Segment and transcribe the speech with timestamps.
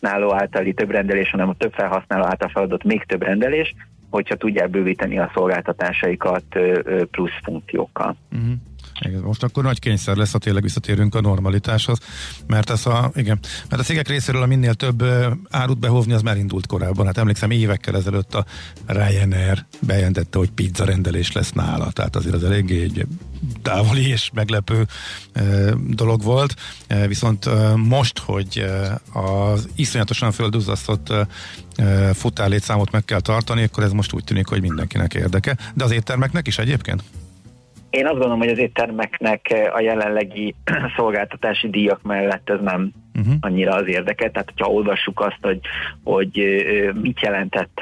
[0.00, 3.74] felhasználó általi több rendelés, hanem a több felhasználó által feladott még több rendelés,
[4.10, 6.44] hogyha tudják bővíteni a szolgáltatásaikat
[7.10, 8.16] plusz funkciókkal.
[8.32, 8.52] Uh-huh.
[9.00, 11.98] Igen, most akkor nagy kényszer lesz, ha tényleg visszatérünk a normalitáshoz,
[12.46, 13.38] mert ez a, igen,
[13.70, 15.04] mert a cégek részéről a minél több
[15.50, 17.06] árut behozni, az már indult korábban.
[17.06, 18.44] Hát emlékszem, évekkel ezelőtt a
[18.86, 23.06] Ryanair bejelentette, hogy pizza rendelés lesz nála, tehát azért az eléggé egy
[23.66, 24.86] távoli és meglepő
[25.86, 26.54] dolog volt,
[27.06, 28.64] viszont most, hogy
[29.12, 31.12] az iszonyatosan földuzasztott
[32.12, 36.46] futárlétszámot meg kell tartani, akkor ez most úgy tűnik, hogy mindenkinek érdeke, de az éttermeknek
[36.46, 37.02] is egyébként?
[37.90, 40.54] Én azt gondolom, hogy az éttermeknek a jelenlegi
[40.96, 43.34] szolgáltatási díjak mellett ez nem uh-huh.
[43.40, 44.30] annyira az érdeke.
[44.30, 45.60] Tehát, hogyha olvassuk azt, hogy,
[46.04, 46.56] hogy
[47.00, 47.80] mit jelentett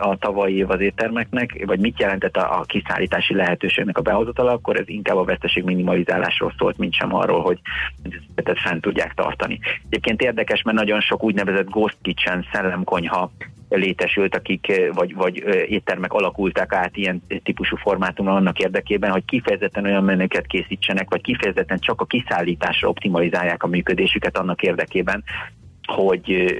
[0.00, 4.76] a tavalyi év az éttermeknek, vagy mit jelentett a, a kiszállítási lehetőségnek a behozatala, akkor
[4.76, 7.58] ez inkább a veszteség minimalizálásról szólt, mint sem arról, hogy
[8.34, 9.58] ezt fent tudják tartani.
[9.88, 13.30] Egyébként érdekes, mert nagyon sok úgynevezett ghost kitchen, szellemkonyha
[13.68, 15.36] létesült, akik vagy, vagy
[15.68, 21.78] éttermek alakultak át ilyen típusú formátumra annak érdekében, hogy kifejezetten olyan menüket készítsenek, vagy kifejezetten
[21.78, 25.24] csak a kiszállításra optimalizálják a működésüket annak érdekében,
[25.92, 26.54] hogy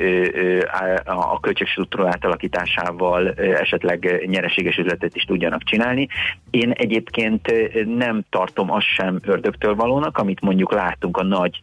[1.04, 6.08] a költségstruktúra átalakításával esetleg nyereséges üzletet is tudjanak csinálni.
[6.50, 7.52] Én egyébként
[7.96, 11.60] nem tartom azt sem ördögtől valónak, amit mondjuk látunk a nagy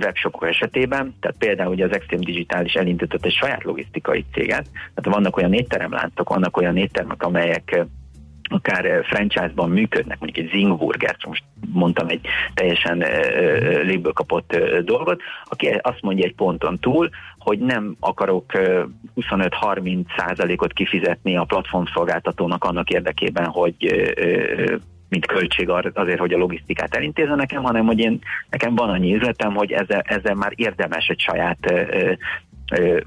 [0.00, 5.18] webshopok esetében, tehát például ugye az Extreme Digital is elindított egy saját logisztikai céget, tehát
[5.18, 7.86] vannak olyan étteremláncok, vannak olyan éttermek, amelyek
[8.52, 13.04] akár franchise-ban működnek, mondjuk egy Zingburger, most mondtam egy teljesen
[13.82, 18.52] légből kapott dolgot, aki azt mondja egy ponton túl, hogy nem akarok
[19.16, 23.74] 25-30 százalékot kifizetni a platformszolgáltatónak annak érdekében, hogy
[25.10, 28.18] mint költség azért, hogy a logisztikát elintézze nekem, hanem hogy én,
[28.50, 31.58] nekem van annyi üzletem, hogy ezzel, ezzel már érdemes egy saját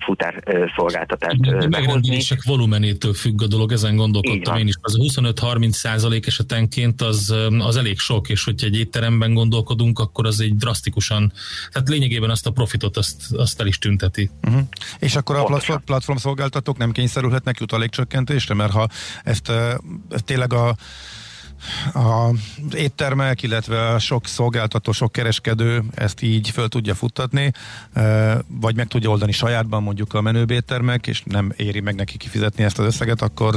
[0.05, 0.43] futár
[0.75, 4.73] szolgáltatást A megrendelések volumenétől függ a dolog, ezen gondolkodtam én is.
[4.81, 10.39] Az 25-30 százalék esetenként az, az elég sok, és hogyha egy étteremben gondolkodunk, akkor az
[10.39, 11.31] egy drasztikusan,
[11.71, 14.29] tehát lényegében azt a profitot azt, azt el is tünteti.
[14.47, 14.61] Uh-huh.
[14.99, 18.87] És akkor a platform, platform szolgáltatók nem kényszerülhetnek jutalékcsökkentésre, mert ha
[19.23, 19.51] ezt,
[20.09, 20.75] ezt tényleg a
[21.93, 27.51] az éttermek, illetve a sok szolgáltató, sok kereskedő ezt így föl tudja futtatni,
[28.47, 32.79] vagy meg tudja oldani sajátban mondjuk a menőbéttermek, és nem éri meg neki kifizetni ezt
[32.79, 33.55] az összeget, akkor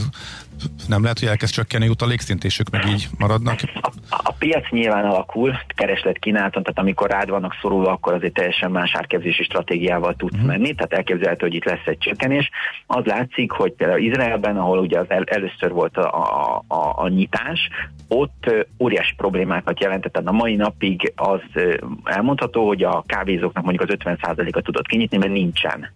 [0.89, 3.61] nem lehet, hogy elkezd csökkenni jutalékszint, és ők meg így maradnak?
[3.81, 8.71] A, a piac nyilván alakul, kereslet kínálaton, tehát amikor rád vannak szorulva, akkor azért teljesen
[8.71, 10.47] más árképzési stratégiával tudsz mm.
[10.47, 12.51] menni, tehát elképzelhető, hogy itt lesz egy csökkenés.
[12.87, 17.09] Az látszik, hogy például Izraelben, ahol ugye az el, először volt a, a, a, a
[17.09, 17.69] nyitás,
[18.09, 20.13] ott óriási problémákat jelentett.
[20.13, 21.41] Tehát a mai napig az
[22.05, 25.91] elmondható, hogy a kávézóknak mondjuk az 50%-a tudott kinyitni, mert nincsen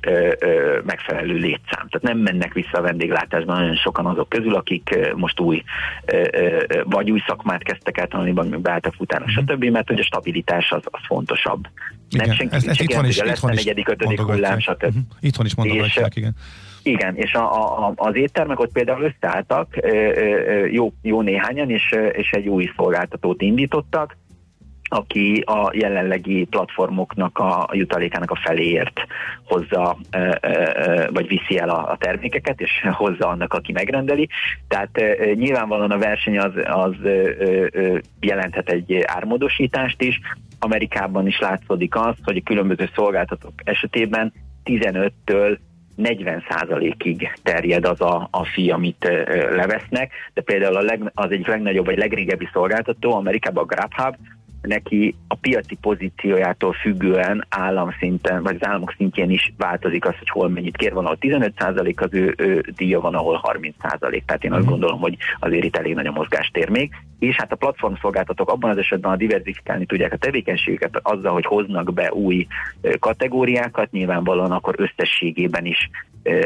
[0.00, 1.88] ö, ö, megfelelő létszám.
[1.88, 5.62] Tehát nem mennek vissza a vendéglátásban nagyon sokan azok közül, akik most új
[6.04, 9.44] ö, ö, vagy új szakmát kezdtek el tanulni, vagy beálltak utána, mm-hmm.
[9.44, 11.66] stb., mert hogy a stabilitás az, az fontosabb.
[12.10, 14.82] Igen, nem senki, ez, ez itthon is, lesz itthon is negyedik, ötödik hullám, stb.
[14.82, 15.02] Uh-huh.
[15.20, 16.34] Itthon is mondogatják, igen.
[16.82, 19.76] Igen, és a, a, az éttermek ott például összeálltak,
[20.70, 24.16] jó, jó néhányan, és, és egy új szolgáltatót indítottak,
[24.88, 29.00] aki a jelenlegi platformoknak a, jutalékának a feléért
[29.44, 29.96] hozza,
[31.12, 34.28] vagy viszi el a, termékeket, és hozza annak, aki megrendeli.
[34.68, 35.00] Tehát
[35.34, 36.94] nyilvánvalóan a verseny az, az
[38.20, 40.20] jelenthet egy ármódosítást is.
[40.58, 44.32] Amerikában is látszódik az, hogy a különböző szolgáltatók esetében
[44.64, 45.58] 15-től
[45.98, 49.04] 40%-ig terjed az a, a fi, amit
[49.50, 54.14] levesznek, de például a leg, az egyik legnagyobb vagy legrégebbi szolgáltató, Amerikában a GrabHub,
[54.62, 60.48] neki a piaci pozíciójától függően államszinten, vagy az államok szintjén is változik az, hogy hol
[60.48, 60.92] mennyit kér.
[60.92, 64.22] Van, ahol 15% az ő, ő díja, van, ahol 30%.
[64.24, 64.70] Tehát én azt mhm.
[64.70, 66.90] gondolom, hogy azért itt elég nagy a mozgástér még.
[67.18, 71.94] És hát a platformszolgáltatók abban az esetben a diversifikálni tudják a tevékenységüket azzal, hogy hoznak
[71.94, 72.46] be új
[72.98, 75.90] kategóriákat, nyilvánvalóan akkor összességében is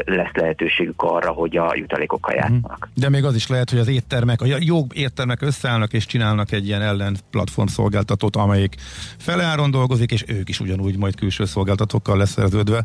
[0.05, 2.43] lesz lehetőségük arra, hogy a jutalékokkal mhm.
[2.43, 2.89] játszanak.
[2.93, 6.67] De még az is lehet, hogy az éttermek, a jó éttermek összeállnak és csinálnak egy
[6.67, 8.75] ilyen ellen platform szolgáltatót, amelyik
[9.17, 12.83] feleáron dolgozik, és ők is ugyanúgy majd külső szolgáltatókkal leszerződve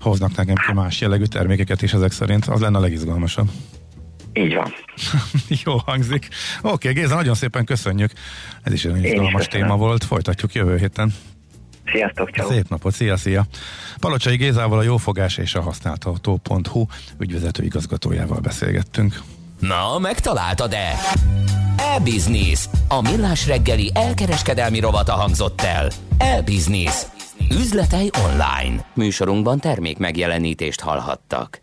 [0.00, 2.46] hoznak nekem ki más jellegű termékeket is ezek szerint.
[2.46, 3.48] Az lenne a legizgalmasabb.
[4.32, 4.72] Így van.
[5.64, 6.28] Jó hangzik.
[6.62, 8.10] Oké, okay, Géza, nagyon szépen köszönjük.
[8.62, 10.04] Ez is egy izgalmas téma volt.
[10.04, 11.12] Folytatjuk jövő héten.
[11.92, 12.50] Sziasztok, ciao.
[12.50, 13.44] Szép napot, szia, szia.
[14.00, 16.86] Palocsai Gézával a jófogás és a használható.hu
[17.18, 19.20] ügyvezető igazgatójával beszélgettünk.
[19.58, 20.98] Na, megtaláltad-e?
[21.76, 22.68] E-Business.
[22.88, 25.90] A millás reggeli elkereskedelmi rovata hangzott el.
[26.18, 27.06] E-Business
[27.48, 28.84] Üzletei online.
[28.94, 31.62] Műsorunkban termék megjelenítést hallhattak.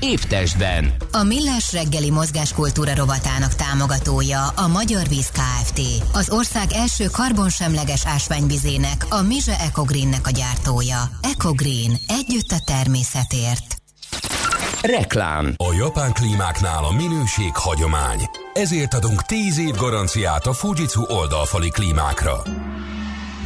[0.00, 0.92] Épp testben.
[1.12, 5.80] A Millás reggeli mozgáskultúra rovatának támogatója a Magyar Víz Kft.
[6.12, 11.10] Az ország első karbonsemleges ásványvizének, a Mize Ecogreennek a gyártója.
[11.20, 11.98] Ecogreen.
[12.08, 13.76] Együtt a természetért.
[14.82, 15.54] Reklám.
[15.56, 18.20] A japán klímáknál a minőség hagyomány.
[18.52, 22.42] Ezért adunk 10 év garanciát a Fujitsu oldalfali klímákra.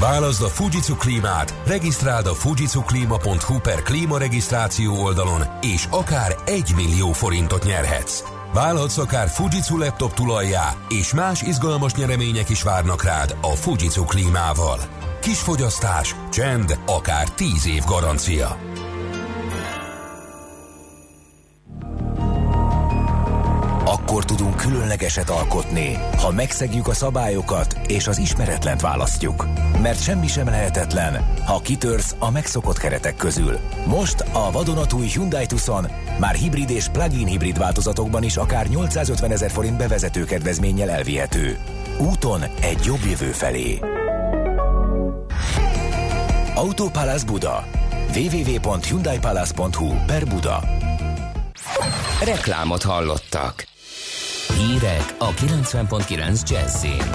[0.03, 7.65] Válaszd a Fujitsu klímát, regisztráld a fujitsuklima.hu per klímaregisztráció oldalon, és akár 1 millió forintot
[7.65, 8.23] nyerhetsz.
[8.55, 14.79] Válhatsz akár Fujitsu laptop tulajjá, és más izgalmas nyeremények is várnak rád a Fujitsu klímával.
[15.21, 18.72] Kis fogyasztás, csend, akár 10 év garancia.
[24.13, 29.47] Akkor tudunk különlegeset alkotni, ha megszegjük a szabályokat és az ismeretlent választjuk.
[29.83, 33.59] Mert semmi sem lehetetlen, ha kitörsz a megszokott keretek közül.
[33.87, 35.87] Most a vadonatúj Hyundai Tucson
[36.19, 41.59] már hibrid és plug-in hibrid változatokban is akár 850 ezer forint bevezető kedvezménnyel elvihető.
[41.99, 43.79] Úton egy jobb jövő felé.
[46.55, 47.65] Autopalace Buda
[48.15, 50.61] www.hyundaipalace.hu per Buda
[52.25, 53.71] Reklámot hallottak.
[54.67, 57.11] Hírek a 90.9 Jazzin.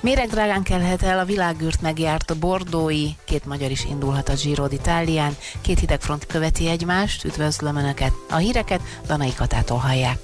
[0.00, 5.36] Méregdrágán kelhet el a világűrt megjárt a bordói, két magyar is indulhat a Giro d'Italián,
[5.60, 8.12] két hidegfront követi egymást, üdvözlöm Önöket.
[8.30, 10.18] A híreket Danai Katától hallják.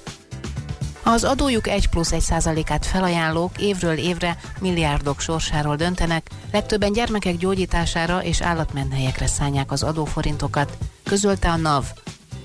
[1.03, 8.23] Az adójuk 1 plusz 1 százalékát felajánlók évről évre milliárdok sorsáról döntenek, legtöbben gyermekek gyógyítására
[8.23, 11.85] és állatmenhelyekre szállják az adóforintokat, közölte a NAV,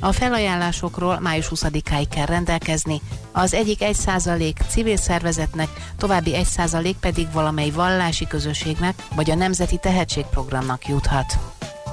[0.00, 3.00] a felajánlásokról május 20-áig kell rendelkezni,
[3.32, 10.88] az egyik 1% civil szervezetnek, további 1% pedig valamely vallási közösségnek vagy a Nemzeti Tehetségprogramnak
[10.88, 11.38] juthat.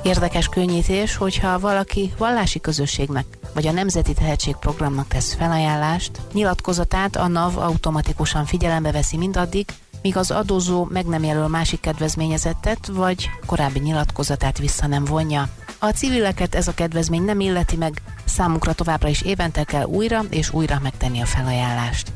[0.04, 7.58] Érdekes könnyítés, hogyha valaki vallási közösségnek vagy a Nemzeti Tehetségprogramnak tesz felajánlást, nyilatkozatát a NAV
[7.58, 9.66] automatikusan figyelembe veszi mindaddig,
[10.02, 15.50] míg az adózó meg nem jelöl másik kedvezményezettet, vagy korábbi nyilatkozatát vissza nem vonja.
[15.84, 20.54] A civileket ez a kedvezmény nem illeti meg, számukra továbbra is évente kell újra és
[20.54, 22.12] újra megtenni a felajánlást.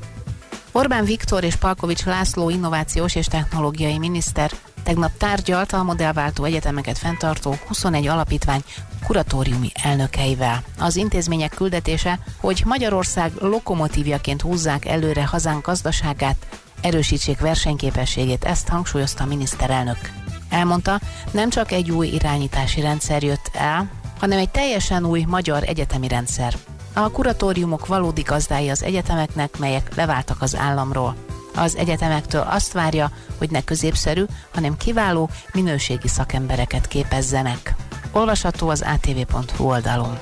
[0.72, 4.52] Orbán Viktor és Palkovics László innovációs és technológiai miniszter
[4.84, 8.62] tegnap tárgyalt a modellváltó egyetemeket fenntartó 21 alapítvány
[9.06, 10.64] kuratóriumi elnökeivel.
[10.80, 16.48] Az intézmények küldetése, hogy Magyarország lokomotívjaként húzzák előre hazánk gazdaságát,
[16.82, 20.27] erősítsék versenyképességét, ezt hangsúlyozta a miniszterelnök.
[20.50, 21.00] Elmondta,
[21.32, 23.90] nem csak egy új irányítási rendszer jött el,
[24.20, 26.54] hanem egy teljesen új magyar egyetemi rendszer.
[26.94, 31.16] A kuratóriumok valódi gazdái az egyetemeknek, melyek leváltak az államról.
[31.56, 34.24] Az egyetemektől azt várja, hogy ne középszerű,
[34.54, 37.76] hanem kiváló, minőségi szakembereket képezzenek.
[38.12, 40.20] Olvasható az atv.hu oldalon.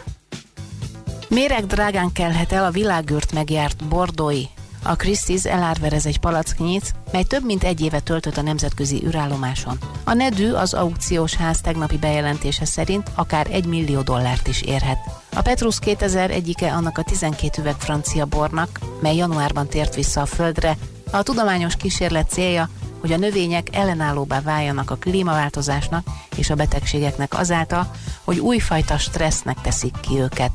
[1.30, 4.44] Méreg drágán kelhet el a világűrt megjárt bordói
[4.86, 9.78] a Christie's elárverez egy palacknyit, mely több mint egy éve töltött a nemzetközi űrállomáson.
[10.04, 14.98] A Nedű az aukciós ház tegnapi bejelentése szerint akár egy millió dollárt is érhet.
[15.36, 20.26] A Petrus 2000 egyike annak a 12 üveg francia bornak, mely januárban tért vissza a
[20.26, 20.78] Földre.
[21.12, 27.92] A tudományos kísérlet célja, hogy a növények ellenállóbbá váljanak a klímaváltozásnak és a betegségeknek azáltal,
[28.24, 30.52] hogy újfajta stressznek teszik ki őket.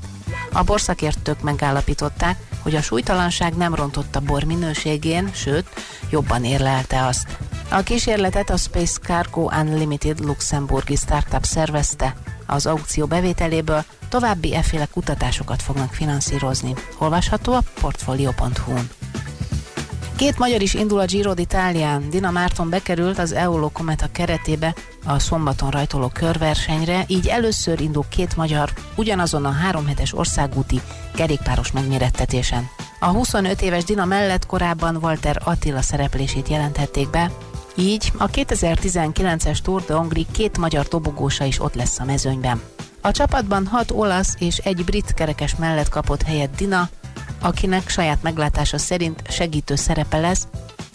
[0.52, 5.66] A borszakértők megállapították, hogy a súlytalanság nem rontott a bor minőségén, sőt,
[6.10, 7.38] jobban érlelte azt.
[7.68, 12.14] A kísérletet a Space Cargo Unlimited luxemburgi startup szervezte.
[12.46, 16.74] Az aukció bevételéből további efféle kutatásokat fognak finanszírozni.
[16.98, 18.90] Olvasható a portfolio.hu-n.
[20.20, 22.08] Két magyar is indul a Giro d'Italián.
[22.10, 24.74] Dina Márton bekerült az Eolo Kometa keretébe
[25.04, 30.80] a szombaton rajtoló körversenyre, így először indul két magyar ugyanazon a három hetes országúti
[31.14, 32.68] kerékpáros megmérettetésen.
[32.98, 37.30] A 25 éves Dina mellett korábban Walter Attila szereplését jelenthették be,
[37.74, 42.62] így a 2019-es Tour de Hongrie két magyar dobogósa is ott lesz a mezőnyben.
[43.00, 46.88] A csapatban hat olasz és egy brit kerekes mellett kapott helyet Dina,
[47.40, 50.46] akinek saját meglátása szerint segítő szerepe lesz.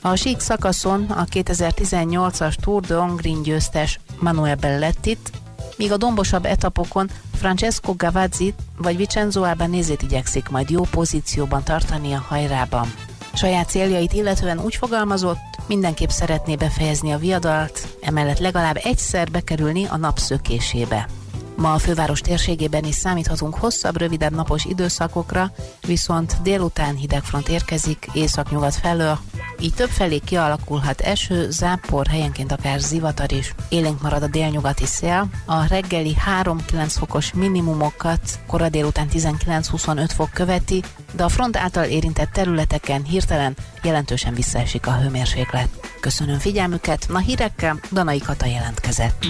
[0.01, 5.31] A sík szakaszon a 2018-as Tour de Hongrin győztes Manuel Bellettit,
[5.77, 12.25] míg a dombosabb etapokon Francesco Gavazzi vagy Vincenzo Albanese igyekszik majd jó pozícióban tartani a
[12.27, 12.93] hajrában.
[13.33, 19.97] Saját céljait illetően úgy fogalmazott, mindenképp szeretné befejezni a viadalt, emellett legalább egyszer bekerülni a
[19.97, 21.07] napszökésébe.
[21.55, 25.51] Ma a főváros térségében is számíthatunk hosszabb, rövidebb napos időszakokra,
[25.87, 29.19] viszont délután hidegfront érkezik északnyugat felől,
[29.59, 33.53] így többfelé kialakulhat eső, zápor, helyenként akár zivatar is.
[33.69, 35.29] Élénk marad a délnyugati szél.
[35.45, 42.31] A reggeli 3-9 fokos minimumokat kora délután 19-25 fok követi, de a front által érintett
[42.31, 45.69] területeken hirtelen jelentősen visszaesik a hőmérséklet.
[45.99, 49.25] Köszönöm figyelmüket, na hírekkel Danai Kata jelentkezett.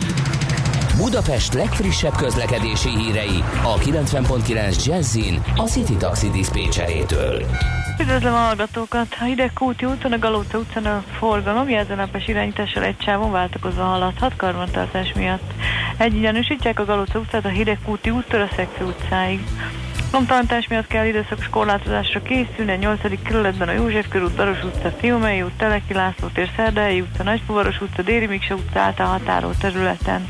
[0.97, 7.45] Budapest legfrissebb közlekedési hírei a 90.9 Jazzin a City Taxi Dispécsejétől.
[8.01, 9.15] Üdvözlöm a hallgatókat!
[9.19, 15.13] A Hidegkúti úton a Galóca utcán a forgalom jelzőlepes irányítással egy sávon váltakozva haladhat karbantartás
[15.13, 15.53] miatt.
[15.97, 19.39] Egyenlősítják a Galóca utcát a Hidegkúti úttól a Szekő utcáig.
[20.11, 23.21] Lomtalanítás miatt kell időszakos korlátozásra készülni a 8.
[23.23, 28.01] kerületben a József körút, Baros utca, Fiumei út, Teleki László tér, Szerdai utca, Nagyfuvaros utca,
[28.01, 30.27] Déri Miksa utca által határó területen.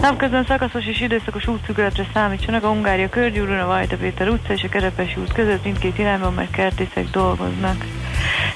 [0.00, 4.68] Napközben szakaszos és időszakos útszükületre számítsanak a Hungária körgyűrűn, a Vajta Péter utca és a
[4.68, 7.84] Kerepesi út között mindkét irányban, mert kertészek dolgoznak.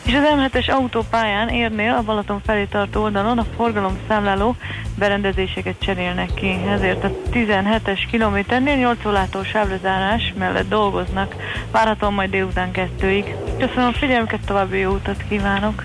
[0.03, 4.57] És az M7-es autópályán érnél a Balaton felé tartó oldalon a forgalom számláló
[4.99, 6.61] berendezéseket cserélnek ki.
[6.69, 11.35] Ezért a 17-es kilométernél 8 órától sávlezárás mellett dolgoznak.
[11.71, 13.35] Várhatóan majd délután kettőig.
[13.59, 15.85] Köszönöm a figyelmüket, további jó utat kívánok!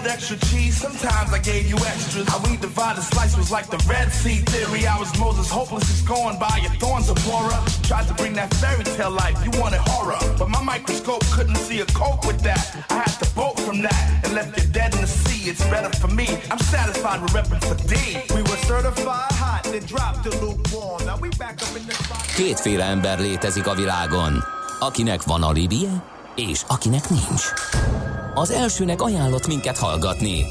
[0.00, 2.28] wanted extra cheese, sometimes I gave you extras.
[2.28, 4.86] How we divided slice was like the Red Sea theory.
[4.86, 7.60] I was Moses, hopeless is going by your thorns, Zipporah.
[7.82, 10.18] Tried to bring that fairy tale life, you wanted horror.
[10.38, 12.64] But my microscope couldn't see a cope with that.
[12.90, 15.50] I had to bolt from that and left you dead in the sea.
[15.50, 16.26] It's better for me.
[16.50, 17.94] I'm satisfied with repping for D.
[18.34, 21.04] We were certified hot, then dropped the lukewarm.
[21.04, 22.24] Now we back up in the spot.
[22.36, 24.44] Kétféle ember létezik a világon.
[24.78, 26.02] Akinek van alibie,
[26.34, 27.52] és akinek nincs.
[28.34, 30.44] Az elsőnek ajánlott minket hallgatni,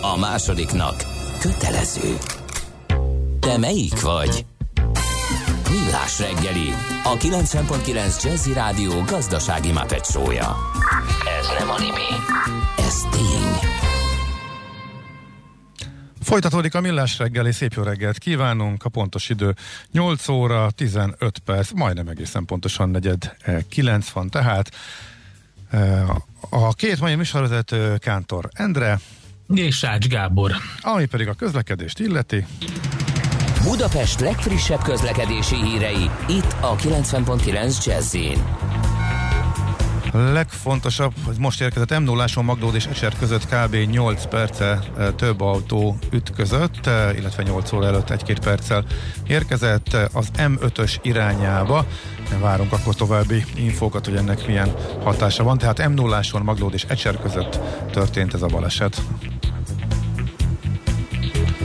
[0.00, 1.04] a másodiknak
[1.40, 2.16] kötelező.
[3.40, 4.46] Te melyik vagy?
[5.70, 6.68] Millás reggeli,
[7.04, 10.56] a 90.9 Jazzy Rádió gazdasági mapetsója.
[11.40, 12.10] Ez nem animi,
[12.76, 13.70] ez tény.
[16.20, 19.54] Folytatódik a millás reggeli, szép jó reggelt kívánunk, a pontos idő
[19.92, 23.36] 8 óra 15 perc, majdnem egészen pontosan negyed
[23.68, 24.70] 9 van, tehát
[25.70, 26.04] e,
[26.50, 28.98] a két mai műsorvezető Kántor Endre
[29.54, 30.52] és Sács Gábor.
[30.80, 32.46] Ami pedig a közlekedést illeti.
[33.62, 38.16] Budapest legfrissebb közlekedési hírei, itt a 90.9 jazz
[40.14, 43.76] legfontosabb, hogy most érkezett m 0 Magdód és Ecser között kb.
[43.90, 48.84] 8 perce e, több autó ütközött, e, illetve 8 óra előtt egy-két perccel
[49.26, 51.86] érkezett e, az M5-ös irányába.
[52.40, 55.58] Várunk akkor további infókat, hogy ennek milyen hatása van.
[55.58, 57.58] Tehát m 0 Magdód és Ecser között
[57.90, 59.02] történt ez a baleset.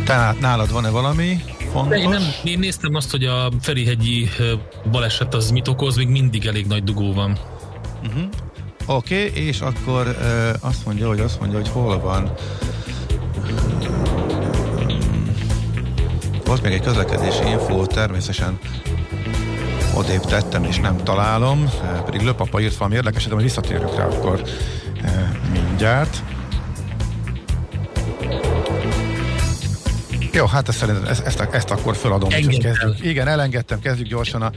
[0.03, 1.41] Tehát nálad van-e valami?
[1.71, 1.97] fontos.
[1.97, 4.29] Én, nem, én néztem azt, hogy a Ferihegyi
[4.91, 7.37] baleset az mit okoz, még mindig elég nagy dugó van.
[8.03, 8.23] Uh-huh.
[8.85, 12.31] Oké, okay, és akkor uh, azt mondja, hogy azt mondja, hogy hol van.
[16.45, 18.59] Volt még egy közlekedési info, természetesen
[19.95, 21.69] odébb tettem, és nem találom,
[22.05, 24.41] pedig Löpapa írt valami érdekeset, de majd visszatérünk rá akkor
[25.51, 26.23] mindjárt.
[30.39, 32.29] Jó, hát ezt, szerintem, ezt, ezt, ezt akkor feladom.
[32.29, 32.77] Kezdjük.
[33.01, 34.51] Igen, elengedtem, kezdjük gyorsan a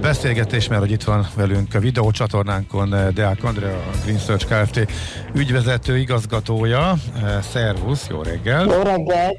[0.00, 4.86] beszélgetés, mert hogy itt van velünk a videócsatornánkon eh, Deák Andrea, a Green Search Kft.
[5.34, 6.94] ügyvezető igazgatója.
[7.22, 8.64] Eh, szervusz, jó reggel!
[8.66, 9.36] Jó reggel,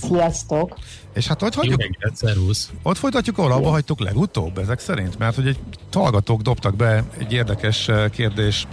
[0.00, 0.76] sziasztok!
[1.14, 1.82] És hát ott hagyjuk,
[2.14, 2.70] szervusz.
[2.82, 5.58] Ott folytatjuk, ahol abba hagytuk legutóbb, ezek szerint, mert hogy egy
[5.92, 8.66] hallgatók dobtak be egy érdekes eh, kérdés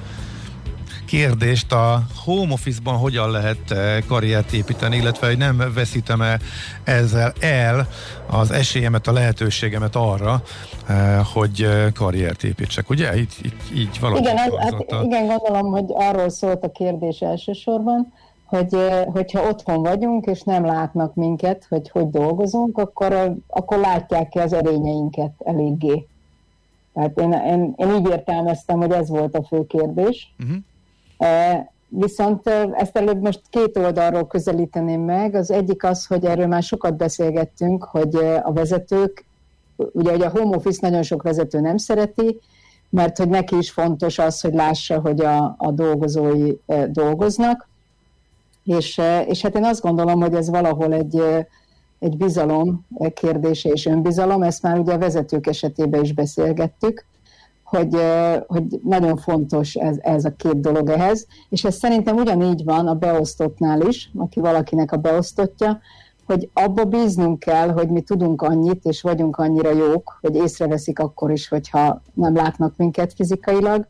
[1.05, 6.39] kérdést a home office-ban hogyan lehet eh, karriert építeni, illetve hogy nem veszítem-e
[6.83, 7.87] ezzel el
[8.31, 10.41] az esélyemet, a lehetőségemet arra,
[10.87, 12.89] eh, hogy eh, karriert építsek.
[12.89, 13.17] Ugye?
[13.17, 18.13] Így, így, így valahogy igen, hát, igen, gondolom, hogy arról szólt a kérdés elsősorban,
[18.45, 24.39] hogy hogyha otthon vagyunk, és nem látnak minket, hogy hogy dolgozunk, akkor, akkor látják ki
[24.39, 26.07] az erényeinket eléggé.
[26.93, 30.33] Tehát én, én, én így értelmeztem, hogy ez volt a fő kérdés.
[30.39, 30.57] Uh-huh.
[31.87, 35.35] Viszont ezt előbb most két oldalról közelíteném meg.
[35.35, 39.25] Az egyik az, hogy erről már sokat beszélgettünk, hogy a vezetők,
[39.75, 42.39] ugye hogy a home office nagyon sok vezető nem szereti,
[42.89, 46.51] mert hogy neki is fontos az, hogy lássa, hogy a, a dolgozói
[46.87, 47.67] dolgoznak.
[48.63, 51.21] És, és hát én azt gondolom, hogy ez valahol egy,
[51.99, 57.05] egy bizalom kérdése és önbizalom, ezt már ugye a vezetők esetében is beszélgettük,
[57.65, 57.97] hogy,
[58.47, 62.95] hogy nagyon fontos ez, ez a két dolog ehhez, és ez szerintem ugyanígy van a
[62.95, 65.79] beosztottnál is, aki valakinek a beosztottja,
[66.25, 71.31] hogy abba bíznunk kell, hogy mi tudunk annyit, és vagyunk annyira jók, hogy észreveszik akkor
[71.31, 73.87] is, hogyha nem látnak minket fizikailag,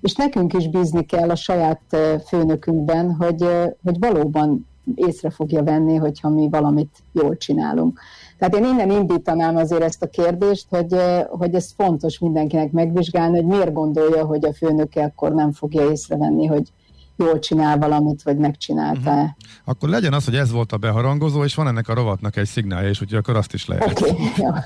[0.00, 1.80] és nekünk is bízni kell a saját
[2.26, 3.44] főnökünkben, hogy,
[3.84, 8.00] hogy valóban észre fogja venni, hogyha mi valamit jól csinálunk.
[8.38, 10.96] Tehát én innen indítanám azért ezt a kérdést, hogy,
[11.28, 16.46] hogy ez fontos mindenkinek megvizsgálni, hogy miért gondolja, hogy a főnöke akkor nem fogja észrevenni,
[16.46, 16.72] hogy
[17.16, 19.28] jól csinál valamit, vagy megcsinálta uh-huh.
[19.64, 22.88] Akkor legyen az, hogy ez volt a beharangozó, és van ennek a rovatnak egy szignálja,
[22.88, 24.00] és úgyhogy akkor azt is lehet.
[24.00, 24.64] Okay, ja.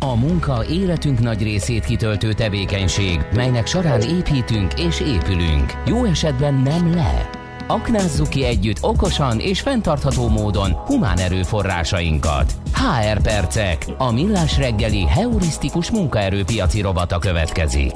[0.00, 5.72] A munka életünk nagy részét kitöltő tevékenység, melynek során építünk és épülünk.
[5.86, 12.52] Jó esetben nem le Aknázzuk ki együtt okosan és fenntartható módon humán erőforrásainkat.
[12.72, 17.92] HR Percek, a millás reggeli heurisztikus munkaerőpiaci robata következik.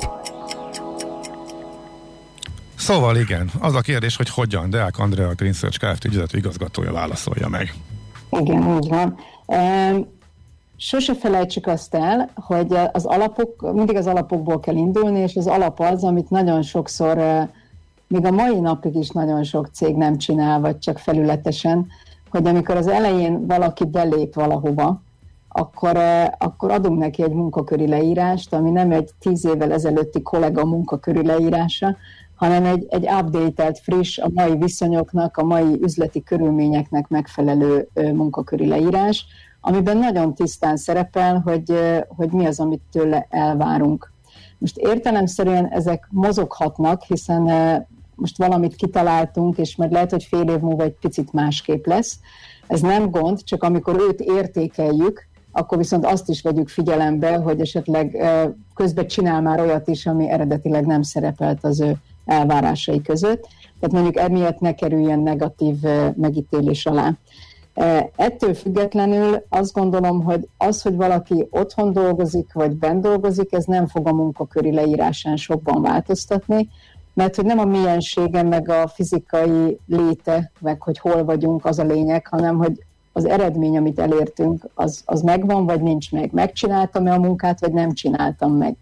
[2.77, 6.05] Szóval igen, az a kérdés, hogy hogyan Deák Andrea a Green Search Kft.
[6.05, 7.75] ügyvezető igazgatója válaszolja meg.
[8.31, 9.19] Igen, úgy van.
[10.77, 15.81] Sose felejtsük azt el, hogy az alapok, mindig az alapokból kell indulni, és az alap
[15.81, 17.49] az, amit nagyon sokszor
[18.11, 21.87] még a mai napig is nagyon sok cég nem csinál, vagy csak felületesen,
[22.31, 25.03] hogy amikor az elején valaki belép valahova,
[25.49, 25.97] akkor,
[26.39, 31.97] akkor adunk neki egy munkaköri leírást, ami nem egy tíz évvel ezelőtti kollega munkaköri leírása,
[32.35, 39.27] hanem egy, egy updated, friss, a mai viszonyoknak, a mai üzleti körülményeknek megfelelő munkaköri leírás,
[39.61, 41.73] amiben nagyon tisztán szerepel, hogy,
[42.09, 44.13] hogy mi az, amit tőle elvárunk.
[44.59, 47.49] Most értelemszerűen ezek mozoghatnak, hiszen
[48.21, 52.19] most valamit kitaláltunk, és majd lehet, hogy fél év múlva egy picit másképp lesz.
[52.67, 58.17] Ez nem gond, csak amikor őt értékeljük, akkor viszont azt is vegyük figyelembe, hogy esetleg
[58.75, 63.47] közben csinál már olyat is, ami eredetileg nem szerepelt az ő elvárásai között.
[63.81, 65.77] Tehát mondjuk emiatt ne kerüljen negatív
[66.15, 67.13] megítélés alá.
[68.17, 73.87] Ettől függetlenül azt gondolom, hogy az, hogy valaki otthon dolgozik, vagy bent dolgozik, ez nem
[73.87, 76.69] fog a munkaköri leírásán sokban változtatni,
[77.15, 81.85] mert hogy nem a miensége, meg a fizikai léte, meg hogy hol vagyunk, az a
[81.85, 86.33] lényeg, hanem hogy az eredmény, amit elértünk, az, az megvan, vagy nincs meg.
[86.33, 88.77] Megcsináltam-e a munkát, vagy nem csináltam meg.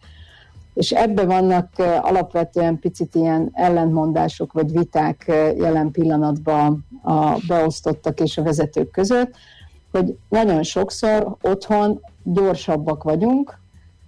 [0.74, 1.68] És ebbe vannak
[2.00, 5.24] alapvetően picit ilyen ellentmondások, vagy viták
[5.56, 9.34] jelen pillanatban a beosztottak és a vezetők között,
[9.90, 13.57] hogy nagyon sokszor otthon gyorsabbak vagyunk,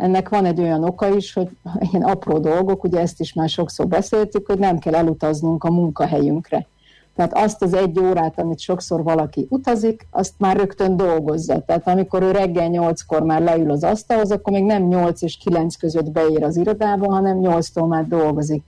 [0.00, 1.48] ennek van egy olyan oka is, hogy
[1.90, 6.66] ilyen apró dolgok, ugye ezt is már sokszor beszéltük, hogy nem kell elutaznunk a munkahelyünkre.
[7.16, 11.60] Tehát azt az egy órát, amit sokszor valaki utazik, azt már rögtön dolgozza.
[11.60, 15.76] Tehát amikor ő reggel nyolckor már leül az asztalhoz, akkor még nem nyolc és kilenc
[15.76, 18.62] között beér az irodába, hanem nyolctól már dolgozik.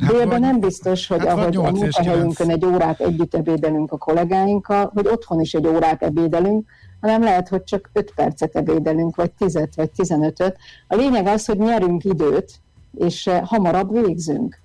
[0.00, 4.90] Hát Délben nem biztos, hogy hát ahogy a munkahelyünkön egy órát együtt ebédelünk a kollégáinkkal,
[4.94, 6.68] hogy otthon is egy órát ebédelünk,
[7.00, 10.56] hanem lehet, hogy csak 5 percet ebédelünk, vagy 10 vagy 15-öt.
[10.88, 12.60] A lényeg az, hogy nyerünk időt,
[12.98, 14.60] és eh, hamarabb végzünk.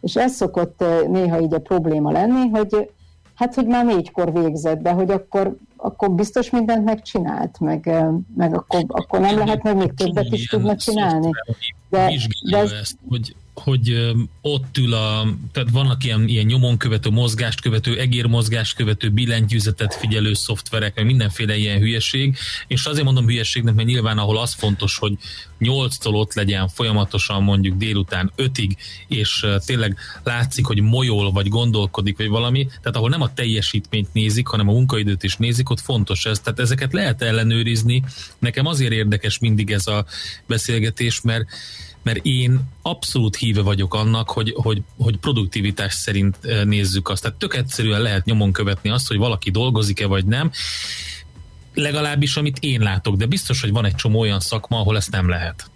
[0.00, 2.90] És ez szokott eh, néha így a probléma lenni, hogy
[3.34, 8.54] hát, hogy már négykor végzett, de hogy akkor, akkor biztos mindent megcsinált, meg, eh, meg
[8.54, 11.30] akkor, akkor nem lehet meg még többet is tudna csinálni.
[11.88, 12.12] De,
[12.50, 17.60] de ez, ezt, hogy hogy ott ül a, tehát vannak ilyen, ilyen nyomon követő, mozgást
[17.60, 23.88] követő, egérmozgást követő, billentyűzetet figyelő szoftverek, meg mindenféle ilyen hülyeség, és azért mondom hülyeségnek, mert
[23.88, 25.12] nyilván ahol az fontos, hogy
[25.60, 28.76] 8-tól ott legyen folyamatosan mondjuk délután 5-ig,
[29.08, 34.46] és tényleg látszik, hogy molyol, vagy gondolkodik, vagy valami, tehát ahol nem a teljesítményt nézik,
[34.46, 36.40] hanem a munkaidőt is nézik, ott fontos ez.
[36.40, 38.02] Tehát ezeket lehet ellenőrizni.
[38.38, 40.04] Nekem azért érdekes mindig ez a
[40.46, 41.46] beszélgetés, mert
[42.02, 47.22] mert én abszolút híve vagyok annak, hogy, hogy, hogy produktivitás szerint eh, nézzük azt.
[47.22, 50.50] Tehát tök egyszerűen lehet nyomon követni azt, hogy valaki dolgozik-e vagy nem,
[51.74, 55.28] legalábbis amit én látok, de biztos, hogy van egy csomó olyan szakma, ahol ezt nem
[55.28, 55.70] lehet.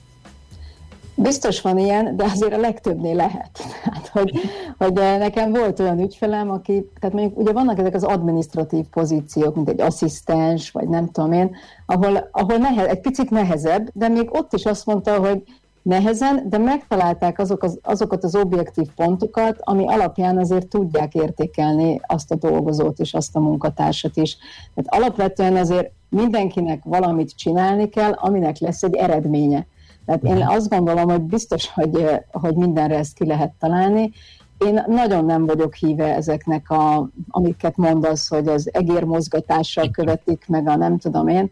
[1.14, 3.50] Biztos van ilyen, de azért a legtöbbnél lehet.
[3.82, 4.32] Hát, hogy,
[4.78, 9.54] hogy eh, nekem volt olyan ügyfelem, aki, tehát mondjuk ugye vannak ezek az administratív pozíciók,
[9.54, 11.56] mint egy asszisztens, vagy nem tudom én,
[11.86, 15.42] ahol, ahol nehe, egy picit nehezebb, de még ott is azt mondta, hogy
[15.82, 22.30] nehezen, de megtalálták azok az, azokat az objektív pontokat, ami alapján azért tudják értékelni azt
[22.30, 24.36] a dolgozót és azt a munkatársat is.
[24.74, 29.66] Tehát alapvetően azért mindenkinek valamit csinálni kell, aminek lesz egy eredménye.
[30.06, 34.12] Tehát én azt gondolom, hogy biztos, hogy, hogy mindenre ezt ki lehet találni.
[34.58, 40.76] Én nagyon nem vagyok híve ezeknek, a, amiket mondasz, hogy az egérmozgatással követik, meg a
[40.76, 41.50] nem tudom én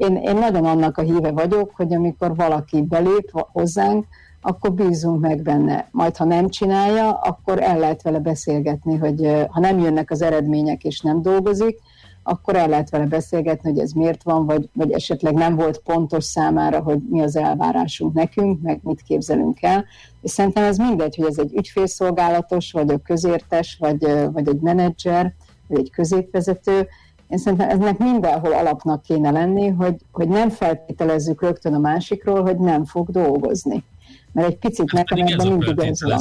[0.00, 4.06] én, én nagyon annak a híve vagyok, hogy amikor valaki belép hozzánk,
[4.40, 5.88] akkor bízunk meg benne.
[5.90, 10.84] Majd, ha nem csinálja, akkor el lehet vele beszélgetni, hogy ha nem jönnek az eredmények
[10.84, 11.78] és nem dolgozik,
[12.22, 16.24] akkor el lehet vele beszélgetni, hogy ez miért van, vagy, vagy esetleg nem volt pontos
[16.24, 19.84] számára, hogy mi az elvárásunk nekünk, meg mit képzelünk el.
[20.22, 25.34] És szerintem ez mindegy, hogy ez egy ügyfélszolgálatos, vagy a közértes, vagy, vagy egy menedzser,
[25.66, 26.88] vagy egy középvezető,
[27.30, 32.56] én szerintem eznek mindenhol alapnak kéne lenni, hogy, hogy nem feltételezzük rögtön a másikról, hogy
[32.56, 33.84] nem fog dolgozni.
[34.32, 36.20] Mert egy picit hát nekem ebben mindig ez van.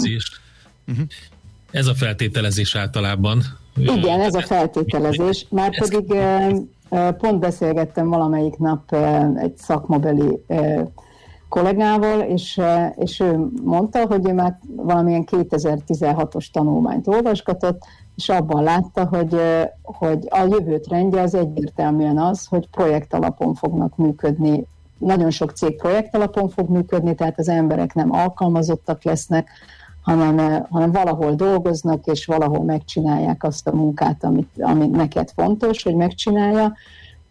[0.88, 1.06] Uh-huh.
[1.72, 3.42] Ez a feltételezés általában.
[3.76, 5.46] Igen, ez a feltételezés.
[5.50, 6.14] Már pedig
[7.18, 8.96] pont beszélgettem valamelyik nap
[9.36, 10.44] egy szakmabeli
[11.50, 12.62] kollégával, és,
[12.96, 17.82] és ő mondta, hogy ő már valamilyen 2016-os tanulmányt olvasgatott,
[18.16, 19.42] és abban látta, hogy,
[19.84, 24.66] hogy a jövő trendje az egyértelműen az, hogy projekt alapon fognak működni.
[24.98, 29.50] Nagyon sok cég projekt alapon fog működni, tehát az emberek nem alkalmazottak lesznek,
[30.02, 35.96] hanem, hanem valahol dolgoznak, és valahol megcsinálják azt a munkát, amit, amit neked fontos, hogy
[35.96, 36.74] megcsinálja.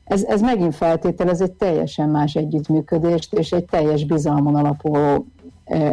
[0.08, 5.26] Ez, ez megint feltételez egy teljesen más együttműködést, és egy teljes bizalmon alapuló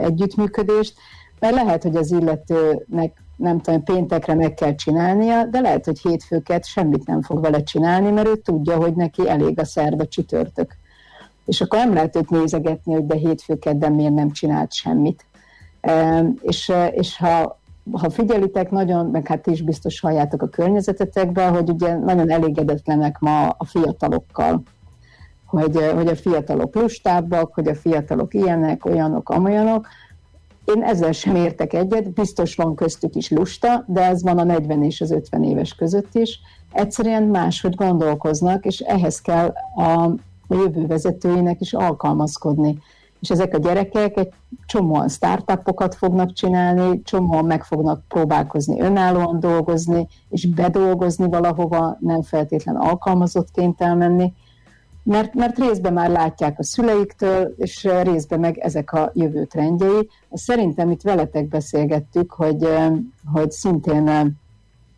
[0.02, 0.94] együttműködést,
[1.40, 6.66] mert lehet, hogy az illetőnek nem tudom, péntekre meg kell csinálnia, de lehet, hogy hétfőket
[6.66, 10.76] semmit nem fog vele csinálni, mert ő tudja, hogy neki elég a szerda csütörtök.
[11.46, 15.26] És akkor nem lehet őt nézegetni, hogy de hétfőket, de miért nem csinált semmit.
[16.42, 17.60] És, és ha,
[17.92, 23.48] ha figyelitek nagyon, meg hát is biztos halljátok a környezetetekben, hogy ugye nagyon elégedetlenek ma
[23.48, 24.64] a fiatalokkal,
[25.46, 29.88] hogy, hogy a fiatalok lustábbak, hogy a fiatalok ilyenek, olyanok, amolyanok,
[30.66, 34.84] én ezzel sem értek egyet, biztos van köztük is lusta, de ez van a 40
[34.84, 36.40] és az 50 éves között is.
[36.72, 40.10] Egyszerűen máshogy gondolkoznak, és ehhez kell a,
[40.50, 42.78] jövő vezetőinek is alkalmazkodni.
[43.20, 44.34] És ezek a gyerekek egy
[44.66, 52.76] csomóan startupokat fognak csinálni, csomóan meg fognak próbálkozni önállóan dolgozni, és bedolgozni valahova, nem feltétlen
[52.76, 54.34] alkalmazottként elmenni
[55.06, 60.10] mert, mert részben már látják a szüleiktől, és részben meg ezek a jövő trendjei.
[60.32, 62.68] Szerintem itt veletek beszélgettük, hogy,
[63.34, 64.38] hogy szintén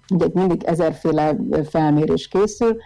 [0.09, 1.35] ugye mindig ezerféle
[1.69, 2.77] felmérés készül,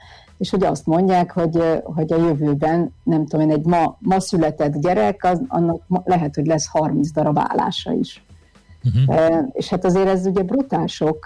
[0.42, 4.78] és hogy azt mondják, hogy, hogy a jövőben, nem tudom én, egy ma, ma született
[4.78, 8.24] gyerek, az, annak lehet, hogy lesz 30 darab állása is.
[8.84, 9.48] Uh-huh.
[9.52, 11.26] És hát azért ez ugye brutál sok.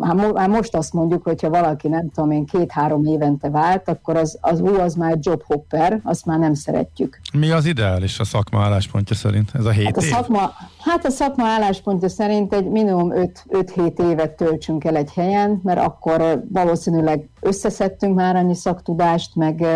[0.00, 4.60] Hát most azt mondjuk, hogyha valaki nem tudom én két-három évente vált, akkor az, az
[4.60, 7.20] ú, az már jobhopper, azt már nem szeretjük.
[7.32, 9.50] Mi az ideális a szakma álláspontja szerint?
[9.54, 10.10] Ez a hét hát a év?
[10.10, 15.80] Szakma, hát a szakma álláspontja szerint egy minimum 5-7 évet töltsünk el egy helyen, mert
[15.80, 19.66] akkor valószínűleg összeszedtünk már annyi szaktudást, meg,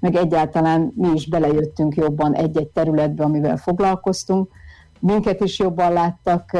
[0.00, 4.48] meg egyáltalán mi is belejöttünk jobban egy-egy területbe, amivel foglalkoztunk
[5.02, 6.50] minket is jobban láttak,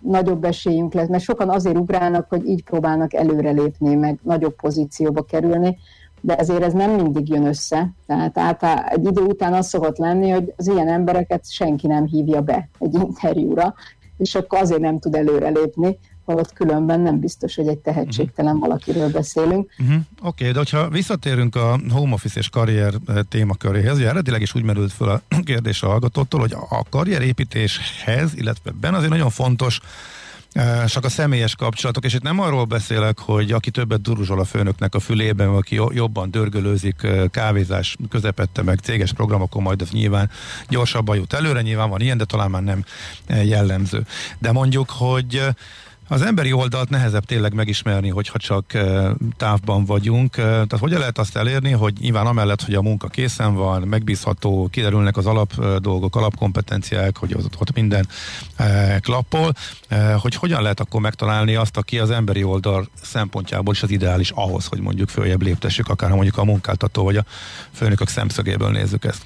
[0.00, 5.78] nagyobb esélyünk lesz, mert sokan azért ugrálnak, hogy így próbálnak előrelépni, meg nagyobb pozícióba kerülni,
[6.20, 7.90] de ezért ez nem mindig jön össze.
[8.06, 12.40] Tehát általában egy idő után az szokott lenni, hogy az ilyen embereket senki nem hívja
[12.40, 13.74] be egy interjúra,
[14.16, 19.70] és akkor azért nem tud előrelépni, holott különben nem biztos, hogy egy tehetségtelen valakiről beszélünk.
[19.78, 19.96] Uh-huh.
[20.22, 24.54] Oké, okay, de ha visszatérünk a home office és karrier eh, témaköréhez, ugye eredetileg is
[24.54, 29.80] úgy merült fel a kérdés a hallgatótól, hogy a karrierépítéshez, illetve benne azért nagyon fontos
[30.86, 34.94] csak a személyes kapcsolatok, és itt nem arról beszélek, hogy aki többet duruzsol a főnöknek
[34.94, 40.30] a fülében, aki jobban dörgölőzik kávézás közepette meg céges programokon, majd ez nyilván
[40.68, 42.84] gyorsabban jut előre, nyilván van ilyen, de talán már nem
[43.44, 44.06] jellemző.
[44.38, 45.42] De mondjuk, hogy
[46.08, 48.64] az emberi oldalt nehezebb tényleg megismerni, hogyha csak
[49.36, 50.34] távban vagyunk.
[50.34, 55.16] Tehát hogyan lehet azt elérni, hogy nyilván amellett, hogy a munka készen van, megbízható, kiderülnek
[55.16, 58.06] az alap dolgok, alapkompetenciák, hogy ott, ott minden
[59.00, 59.52] klappol,
[60.20, 64.66] hogy hogyan lehet akkor megtalálni azt, aki az emberi oldal szempontjából is az ideális ahhoz,
[64.66, 67.24] hogy mondjuk följebb léptessük, akár mondjuk a munkáltató vagy a
[67.72, 69.22] főnökök szemszögéből nézzük ezt.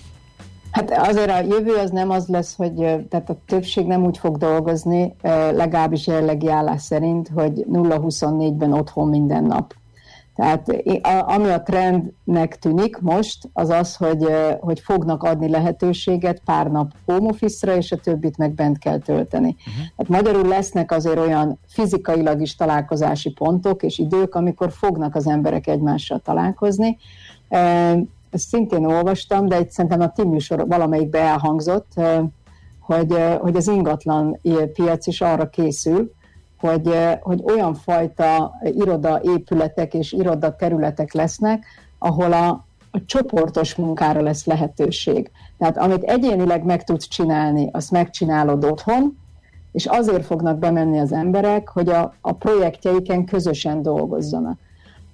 [0.71, 2.75] Hát azért a jövő az nem az lesz, hogy
[3.09, 5.15] tehát a többség nem úgy fog dolgozni,
[5.53, 9.75] legalábbis jelenlegi állás szerint, hogy 0-24-ben otthon minden nap.
[10.35, 10.83] Tehát
[11.27, 14.27] ami a trendnek tűnik most, az az, hogy,
[14.61, 19.57] hogy fognak adni lehetőséget pár nap home office-ra, és a többit meg bent kell tölteni.
[19.59, 19.85] Uh-huh.
[19.97, 25.67] Hát magyarul lesznek azért olyan fizikailag is találkozási pontok és idők, amikor fognak az emberek
[25.67, 26.99] egymással találkozni
[28.31, 31.93] ezt szintén olvastam, de itt szerintem a ti műsor valamelyikbe elhangzott,
[32.81, 34.39] hogy, hogy az ingatlan
[34.73, 36.13] piac is arra készül,
[36.61, 41.65] hogy, hogy olyan fajta iroda épületek és iroda területek lesznek,
[41.99, 42.49] ahol a,
[42.91, 45.31] a csoportos munkára lesz lehetőség.
[45.59, 49.19] Tehát amit egyénileg meg tudsz csinálni, azt megcsinálod otthon,
[49.73, 54.59] és azért fognak bemenni az emberek, hogy a, a projektjeiken közösen dolgozzanak.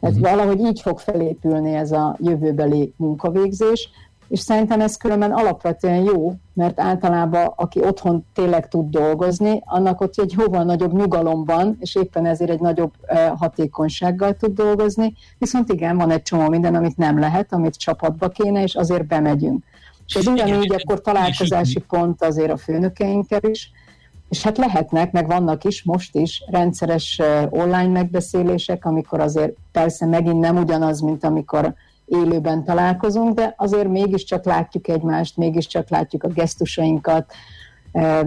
[0.06, 0.36] Tehát uh-huh.
[0.36, 3.88] valahogy így fog felépülni ez a jövőbeli munkavégzés,
[4.28, 10.18] és szerintem ez különben alapvetően jó, mert általában aki otthon tényleg tud dolgozni, annak ott
[10.18, 12.92] egy jóval nagyobb nyugalomban, és éppen ezért egy nagyobb
[13.36, 18.62] hatékonysággal tud dolgozni, viszont igen, van egy csomó minden, amit nem lehet, amit csapatba kéne,
[18.62, 19.64] és azért bemegyünk.
[20.06, 23.70] És ez ugyanígy akkor találkozási pont azért a főnökeinkkel is,
[24.28, 30.40] és hát lehetnek, meg vannak is most is rendszeres online megbeszélések, amikor azért persze megint
[30.40, 37.32] nem ugyanaz, mint amikor élőben találkozunk, de azért mégiscsak látjuk egymást, mégiscsak látjuk a gesztusainkat,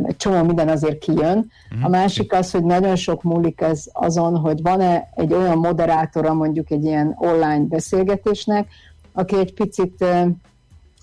[0.04, 1.52] egy csomó minden azért kijön.
[1.70, 1.92] A mhm.
[1.92, 6.86] másik az, hogy nagyon sok múlik ez azon, hogy van-e egy olyan moderátora mondjuk egy
[6.86, 8.68] ilyen online beszélgetésnek,
[9.14, 10.06] aki egy picit,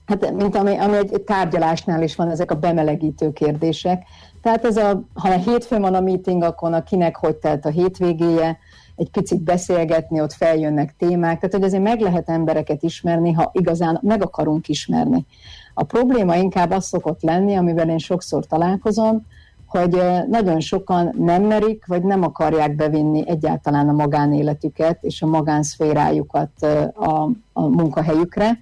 [0.06, 4.02] hát mint ami, ami egy tárgyalásnál is van, ezek a bemelegítő kérdések,
[4.46, 7.68] tehát ez a, ha a hétfőn van a meeting, akkor a kinek hogy telt a
[7.68, 8.58] hétvégéje,
[8.96, 13.98] egy picit beszélgetni, ott feljönnek témák, tehát hogy azért meg lehet embereket ismerni, ha igazán
[14.02, 15.26] meg akarunk ismerni.
[15.74, 19.26] A probléma inkább az szokott lenni, amivel én sokszor találkozom,
[19.66, 26.62] hogy nagyon sokan nem merik, vagy nem akarják bevinni egyáltalán a magánéletüket és a magánszférájukat
[26.94, 28.60] a, a munkahelyükre,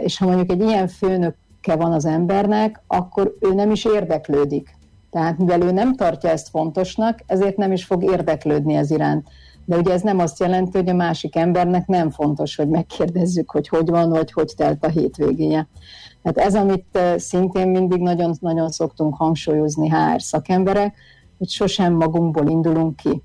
[0.00, 4.82] és ha mondjuk egy ilyen főnöke van az embernek, akkor ő nem is érdeklődik
[5.14, 9.28] tehát mivel ő nem tartja ezt fontosnak, ezért nem is fog érdeklődni ez iránt.
[9.64, 13.68] De ugye ez nem azt jelenti, hogy a másik embernek nem fontos, hogy megkérdezzük, hogy
[13.68, 15.68] hogy van, vagy hogy telt a hétvégéje.
[16.24, 20.94] Hát ez, amit szintén mindig nagyon-nagyon szoktunk hangsúlyozni HR szakemberek,
[21.38, 23.22] hogy sosem magunkból indulunk ki.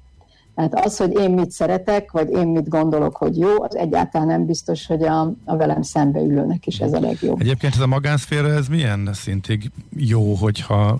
[0.56, 4.45] Tehát az, hogy én mit szeretek, vagy én mit gondolok, hogy jó, az egyáltalán nem
[4.45, 7.41] biztos, hogy a, a velem szembeülőnek is ez a legjobb.
[7.41, 10.99] Egyébként ez a magánszféra, ez milyen szintig jó, hogyha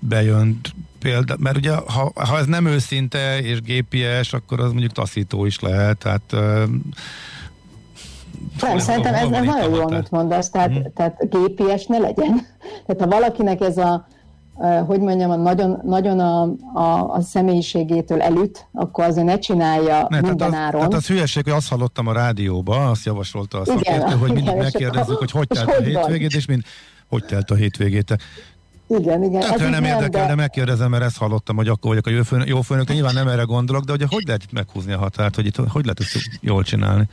[0.00, 0.60] bejön
[0.98, 5.60] példa, mert ugye ha, ha ez nem őszinte és gépies, akkor az mondjuk taszító is
[5.60, 6.34] lehet, tehát
[8.60, 10.92] nem, szerintem ez, ez nagyon jó, amit mondasz, tehát, hmm.
[10.94, 12.46] tehát gépies ne legyen.
[12.86, 14.06] Tehát ha valakinek ez a,
[14.86, 16.42] hogy mondjam, a nagyon, nagyon a,
[16.74, 20.80] a, a személyiségétől elüt, akkor azért ne csinálja ne, minden tehát áron.
[20.80, 25.18] Hát az hülyeség, hogy azt hallottam a rádióba, azt javasolta a szakértő, hogy mindig megkérdezzük,
[25.18, 26.62] hogy hogy telt a hétvégét, és mind
[27.08, 28.16] hogy telt a hétvégét.
[28.88, 29.42] Igen, igen.
[29.42, 30.26] Hát, nem, nem érdekel, de...
[30.26, 33.28] de megkérdezem, mert ezt hallottam, hogy akkor vagyok a jó főnök, jó főnök, nyilván nem
[33.28, 36.38] erre gondolok, de hogy, hogy lehet itt meghúzni a határt, hogy itt hogy lehet ezt
[36.40, 37.08] jól csinálni?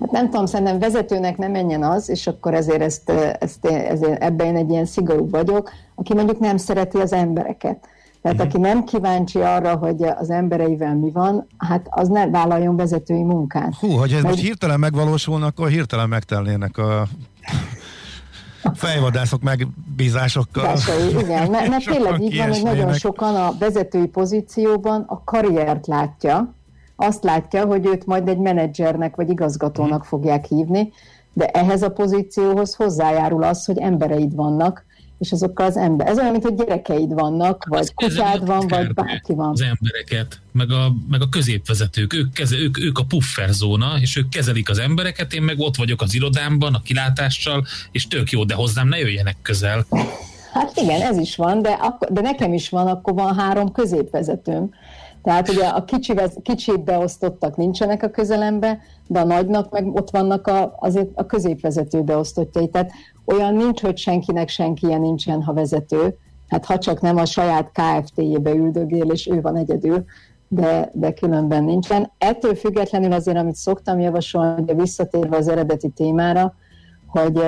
[0.00, 4.56] Hát nem tudom, szerintem vezetőnek nem menjen az, és akkor ezért, ezt, ezt, ezért ebben
[4.56, 7.88] egy ilyen szigorú vagyok, aki mondjuk nem szereti az embereket.
[8.22, 8.54] Tehát uh-huh.
[8.54, 13.74] aki nem kíváncsi arra, hogy az embereivel mi van, hát az ne vállaljon vezetői munkát.
[13.74, 14.34] Hú, hogy ez Mert...
[14.34, 17.06] most hirtelen megvalósulna, akkor hirtelen megtelnének a
[18.74, 20.64] fejvadászok megbízásokkal.
[20.64, 25.86] Básai, igen, mert, mert tényleg így van, hogy nagyon sokan a vezetői pozícióban a karriert
[25.86, 26.54] látja,
[26.96, 30.92] azt látja, hogy őt majd egy menedzsernek vagy igazgatónak fogják hívni,
[31.32, 34.84] de ehhez a pozícióhoz hozzájárul az, hogy embereid vannak,
[35.18, 36.06] és azokkal az ember.
[36.06, 39.50] Ez olyan, mint hogy gyerekeid vannak, vagy kutyád van, vagy bárki van.
[39.50, 44.28] Az embereket, meg a, meg a középvezetők, ők, keze, ők, ők a pufferzóna, és ők
[44.28, 48.54] kezelik az embereket, én meg ott vagyok az irodámban, a kilátással, és tök jó, de
[48.54, 49.86] hozzám ne jöjjenek közel.
[50.52, 54.70] Hát igen, ez is van, de, akkor, de nekem is van, akkor van három középvezetőm.
[55.22, 60.46] Tehát ugye a kicsi, kicsi beosztottak nincsenek a közelembe, de a nagynak meg ott vannak
[60.46, 62.68] a, azért a középvezető beosztottjai.
[62.68, 62.90] Tehát
[63.32, 66.16] olyan nincs, hogy senkinek senkije nincsen, ha vezető.
[66.48, 70.04] Hát ha csak nem a saját KFT-jébe üldögél, és ő van egyedül,
[70.48, 72.10] de, de különben nincsen.
[72.18, 76.54] Ettől függetlenül azért, amit szoktam javasolni, de visszatérve az eredeti témára,
[77.06, 77.42] hogy,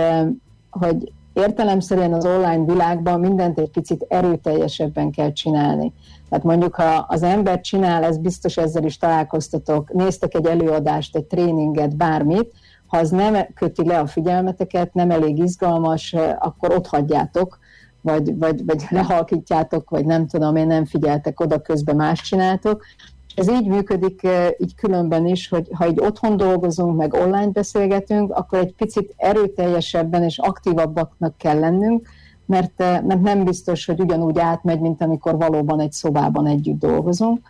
[0.70, 5.92] hogy értelemszerűen az online világban mindent egy picit erőteljesebben kell csinálni.
[6.28, 11.24] Tehát mondjuk, ha az ember csinál, ez biztos ezzel is találkoztatok, néztek egy előadást, egy
[11.24, 12.52] tréninget, bármit,
[12.90, 17.58] ha az nem köti le a figyelmeteket, nem elég izgalmas, akkor ott hagyjátok,
[18.00, 22.84] vagy, vagy, vagy lehalkítjátok, vagy nem tudom, én nem figyeltek oda, közben más csináltok.
[23.34, 28.58] Ez így működik így különben is, hogy ha így otthon dolgozunk, meg online beszélgetünk, akkor
[28.58, 32.08] egy picit erőteljesebben és aktívabbaknak kell lennünk,
[32.46, 37.40] mert, mert nem biztos, hogy ugyanúgy átmegy, mint amikor valóban egy szobában együtt dolgozunk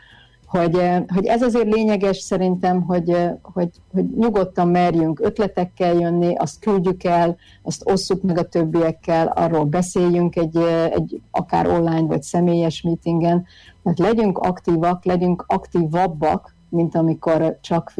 [0.51, 6.35] hogy, eh, hogy ez azért lényeges szerintem, hogy, eh, hogy, hogy nyugodtan merjünk ötletekkel jönni,
[6.35, 12.07] azt küldjük el, azt osszuk meg a többiekkel, arról beszéljünk egy, eh, egy akár online
[12.07, 13.47] vagy személyes meetingen,
[13.83, 17.95] tehát legyünk aktívak, legyünk aktívabbak, mint amikor csak,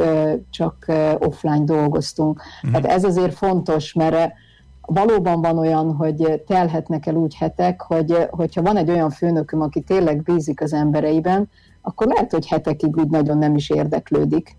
[0.51, 0.87] csak
[1.19, 2.43] offline dolgoztunk.
[2.67, 2.73] Mm.
[2.73, 4.33] Tehát ez azért fontos, mert
[4.93, 9.81] valóban van olyan, hogy telhetnek el úgy hetek, hogy hogyha van egy olyan főnököm, aki
[9.81, 11.51] tényleg bízik az embereiben,
[11.81, 14.57] akkor lehet, hogy hetekig úgy nagyon nem is érdeklődik.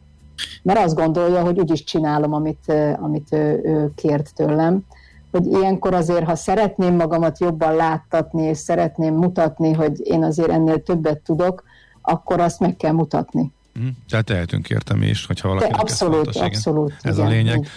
[0.63, 4.86] Mert azt gondolja, hogy úgyis csinálom, amit, amit ő, ő kért tőlem.
[5.32, 10.84] Hogy ilyenkor azért, ha szeretném magamat jobban láttatni, és szeretném mutatni, hogy én azért ennél
[10.84, 11.63] többet tudok,
[12.02, 13.52] akkor azt meg kell mutatni.
[13.80, 16.94] Mm, tehát tehetünk értem is, hogyha valaki abszolút, fontos, abszolút.
[17.02, 17.67] Ez igen, a lényeg.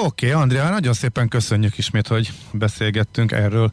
[0.00, 3.70] Oké, okay, Andrea, nagyon szépen köszönjük ismét, hogy beszélgettünk erről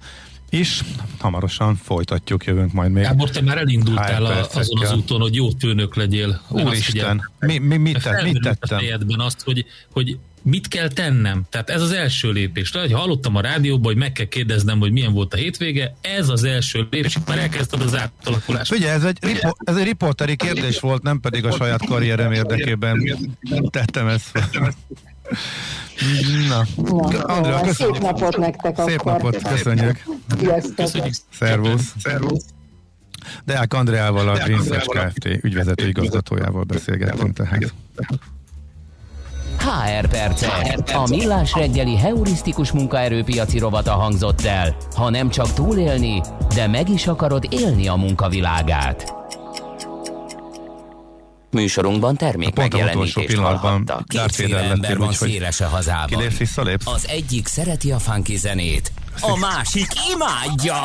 [0.49, 0.83] is.
[1.19, 3.03] Hamarosan folytatjuk, jövünk majd még.
[3.03, 6.41] Gábor, te már elindultál a, azon az úton, hogy jó főnök legyél.
[6.49, 8.79] Úristen, mi, mi, mit, te, mit tettem?
[9.07, 11.43] A azt, hogy, hogy mit kell tennem?
[11.49, 12.69] Tehát ez az első lépés.
[12.69, 16.29] Tehát, hogy hallottam a rádióban, hogy meg kell kérdeznem, hogy milyen volt a hétvége, ez
[16.29, 18.71] az első lépés, már elkezdted az átalakulást.
[18.71, 23.17] Ugye, ez egy, ripo- ez egy riporteri kérdés volt, nem pedig a saját karrierem érdekében
[23.71, 24.31] tettem ezt.
[26.49, 27.95] Na, Na Andrea, köszönjük.
[27.95, 29.11] Szép napot nektek Szép akkor.
[29.11, 30.03] napot, köszönjük.
[30.75, 31.13] Köszönjük.
[31.33, 31.93] Szervusz.
[32.03, 32.43] Szervusz.
[33.45, 35.25] Deák Andreával, a Greensearch Kft.
[35.25, 37.73] ügyvezető igazgatójával beszélgettünk tehát.
[39.59, 40.47] HR perce.
[40.93, 44.75] A millás reggeli heurisztikus munkaerőpiaci rovata hangzott el.
[44.95, 46.21] Ha nem csak túlélni,
[46.55, 49.13] de meg is akarod élni a munkavilágát.
[51.55, 56.23] Műsorunkban termék megjelenítést pillanatban Kétféle ember van széles a hazában.
[56.83, 58.91] Az egyik szereti a funky zenét,
[59.21, 60.75] a másik imádja.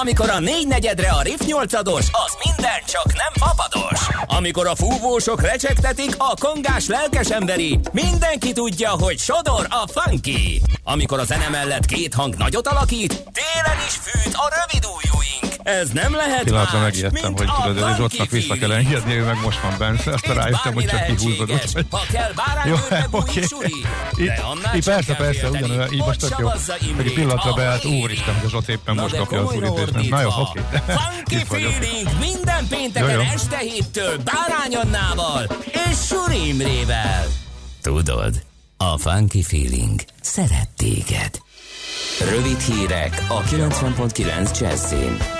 [0.00, 4.08] Amikor a négy negyedre a riff nyolcados, az minden csak nem papados.
[4.26, 10.62] Amikor a fúvósok recsegtetik, a kongás lelkes emberi, mindenki tudja, hogy sodor a funky.
[10.84, 15.57] Amikor a zene mellett két hang nagyot alakít, télen is fűt a rövid ujjúink.
[15.62, 19.60] Ez nem lehet Pillanatra megijedtem, hogy tudod, hogy Zsottnak vissza kell engedni, ő meg most
[19.60, 20.12] van benne.
[20.12, 21.50] Aztán rájöttem, hogy csak kihúzod.
[21.90, 22.32] Ha kell
[22.64, 22.76] Jó,
[23.20, 23.40] oké.
[24.74, 26.48] Így persze, persze, ugyanolyan, így most tök jó.
[26.98, 30.08] Egy pillanatra beállt, úristen, hogy a Zsott éppen most kapja az úrítést.
[30.08, 30.60] Na jó, oké.
[30.98, 37.26] Funky feeling minden pénteken este héttől Bárány Annával és Suri Imrével.
[37.82, 38.42] Tudod,
[38.76, 41.40] a Funky Feeling szeret téged.
[42.30, 45.37] Rövid hírek a 90.9 Jazzin.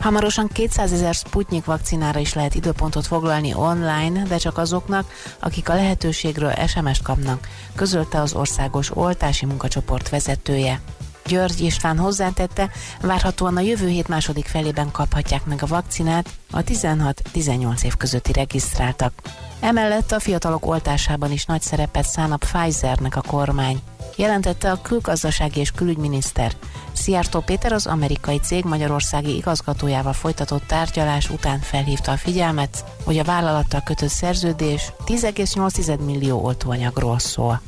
[0.00, 5.74] Hamarosan 200 ezer Sputnik vakcinára is lehet időpontot foglalni online, de csak azoknak, akik a
[5.74, 10.80] lehetőségről SMS-t kapnak, közölte az országos oltási munkacsoport vezetője.
[11.26, 12.70] György István hozzátette,
[13.00, 19.12] várhatóan a jövő hét második felében kaphatják meg a vakcinát a 16-18 év közötti regisztráltak.
[19.60, 23.80] Emellett a fiatalok oltásában is nagy szerepet szán a Pfizernek a kormány
[24.20, 26.52] jelentette a külgazdasági és külügyminiszter.
[26.92, 33.24] Szijjártó Péter az amerikai cég magyarországi igazgatójával folytatott tárgyalás után felhívta a figyelmet, hogy a
[33.24, 37.60] vállalattal kötött szerződés 10,8 millió oltóanyagról szól.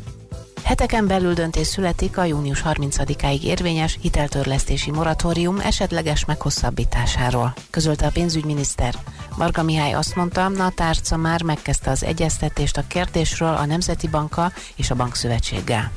[0.62, 8.94] Heteken belül döntés születik a június 30-áig érvényes hiteltörlesztési moratórium esetleges meghosszabbításáról, közölte a pénzügyminiszter.
[9.36, 14.52] Marga Mihály azt mondta, a tárca már megkezdte az egyeztetést a kérdésről a Nemzeti Banka
[14.76, 15.90] és a Bankszövetséggel.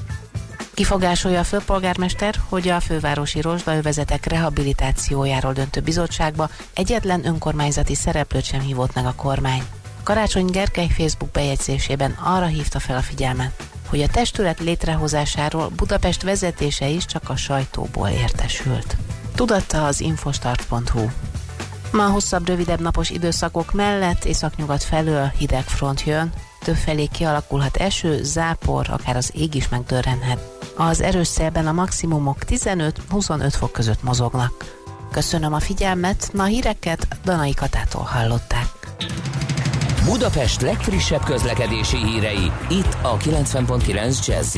[0.75, 8.93] Kifogásolja a főpolgármester, hogy a fővárosi rozsdaövezetek rehabilitációjáról döntő bizottságba egyetlen önkormányzati szereplőt sem hívott
[8.93, 9.63] meg a kormány.
[10.03, 16.87] Karácsony Gergely Facebook bejegyzésében arra hívta fel a figyelmet, hogy a testület létrehozásáról Budapest vezetése
[16.87, 18.97] is csak a sajtóból értesült.
[19.35, 21.09] Tudatta az infostart.hu.
[21.91, 28.85] Ma hosszabb, rövidebb napos időszakok mellett északnyugat felől hideg front jön, többfelé kialakulhat eső, zápor,
[28.89, 30.54] akár az ég is megdörrenhet.
[30.77, 34.83] Az erős szélben a maximumok 15-25 fok között mozognak.
[35.11, 38.67] Köszönöm a figyelmet, ma a híreket Danai Katától hallották.
[40.05, 44.57] Budapest legfrissebb közlekedési hírei, itt a 90.9 jazz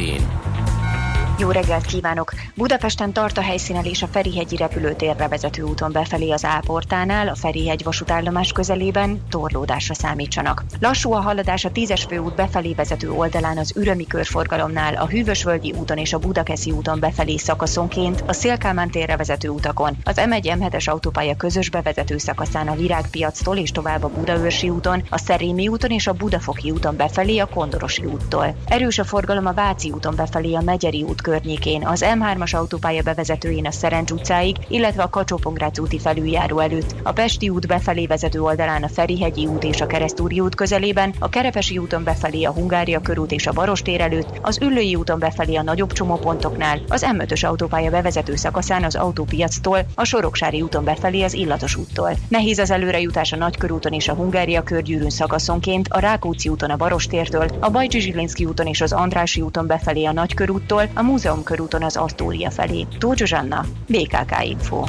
[1.39, 2.33] jó reggelt kívánok!
[2.55, 8.51] Budapesten tart a helyszínelés a Ferihegyi repülőtérre vezető úton befelé az Áportánál, a Ferihegy vasútállomás
[8.51, 10.63] közelében torlódásra számítsanak.
[10.79, 15.97] Lassú a haladás a 10-es főút befelé vezető oldalán az Ürömi körforgalomnál, a Hűvösvölgyi úton
[15.97, 21.69] és a Budakeszi úton befelé szakaszonként, a Szélkámán térre vezető utakon, az M1-M7-es autópálya közös
[21.69, 26.71] bevezető szakaszán a Virágpiactól és tovább a Budaörsi úton, a Szerémi úton és a Budafoki
[26.71, 28.55] úton befelé a Kondorosi úttól.
[28.67, 33.65] Erős a forgalom a Váci úton befelé a Megyeri út környékén, az M3-as autópálya bevezetőjén
[33.65, 35.39] a Szerencs utcáig, illetve a kacsó
[35.81, 40.39] úti felüljáró előtt, a Pesti út befelé vezető oldalán a Ferihegyi út és a Keresztúri
[40.39, 44.95] út közelében, a Kerepesi úton befelé a Hungária körút és a Barostér előtt, az Üllői
[44.95, 50.83] úton befelé a nagyobb csomópontoknál, az M5-ös autópálya bevezető szakaszán az autópiactól, a Soroksári úton
[50.83, 52.11] befelé az Illatos úttól.
[52.27, 57.47] Nehéz az előrejutás a Nagykörúton és a Hungária körgyűrűn szakaszonként, a Rákóczi úton a Barostértől,
[57.59, 62.51] a Bajcsi úton és az Andrási úton befelé a Nagykörúttól, a Múzeum körúton az Asztória
[62.51, 62.85] felé.
[62.97, 64.83] Tóth Zsuzsanna, BKK Info.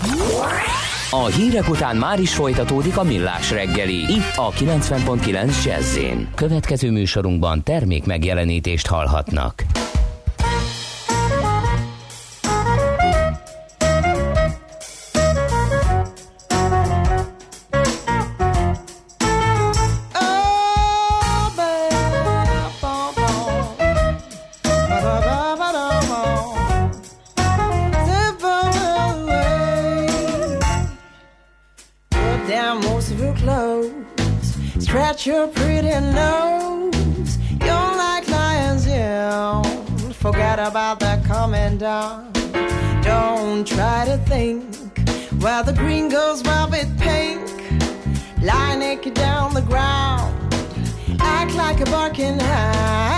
[1.10, 5.98] A hírek után már is folytatódik a millás reggeli, itt a 90.9 jazz
[6.34, 9.64] Következő műsorunkban termék megjelenítést hallhatnak.
[49.08, 50.34] you down the ground.
[51.20, 53.17] Act like a barking hound.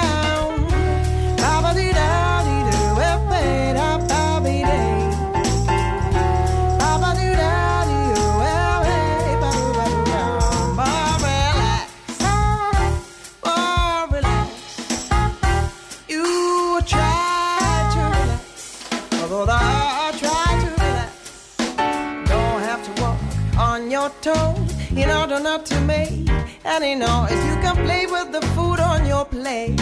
[26.73, 29.81] And you know, if you can play with the food on your plate,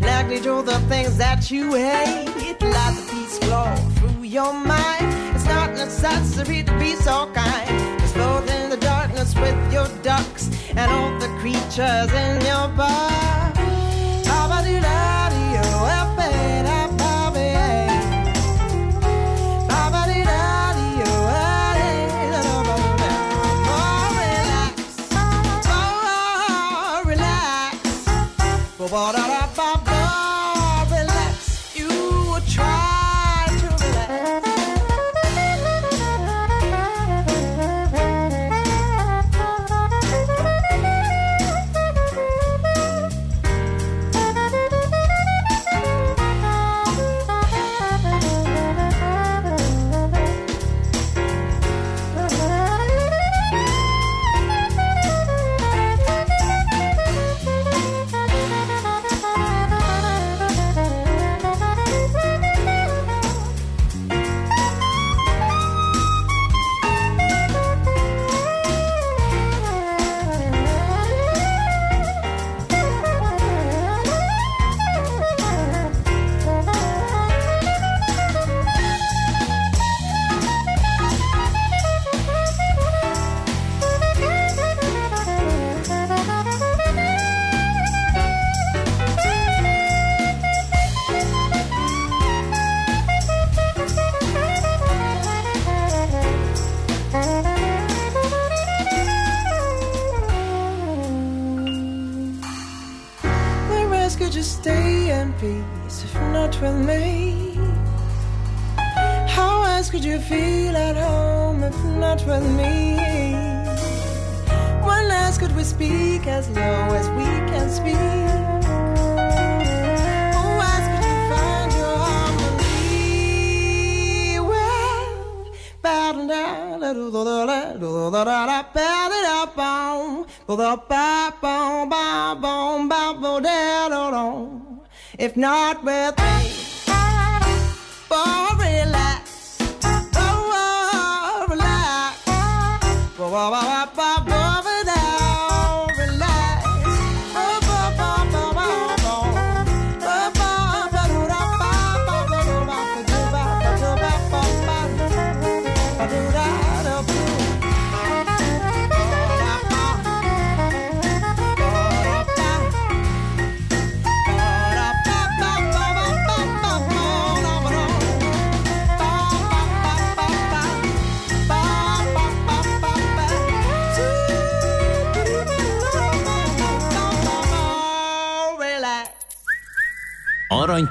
[0.00, 2.26] Likely do the things that you hate.
[2.60, 5.34] Let the peace flow through your mind.
[5.34, 8.00] It's not necessary to be so kind.
[8.00, 13.52] Explode in the darkness with your ducks and all the creatures in your bar.
[14.24, 15.25] Ba-ba-doo-da.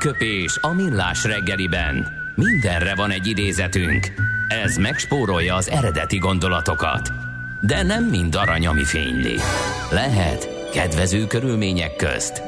[0.05, 2.07] Aranyköpés a millás reggeliben.
[2.35, 4.07] Mindenre van egy idézetünk.
[4.47, 7.11] Ez megspórolja az eredeti gondolatokat.
[7.61, 9.35] De nem mind arany, ami fényli.
[9.91, 12.41] Lehet kedvező körülmények közt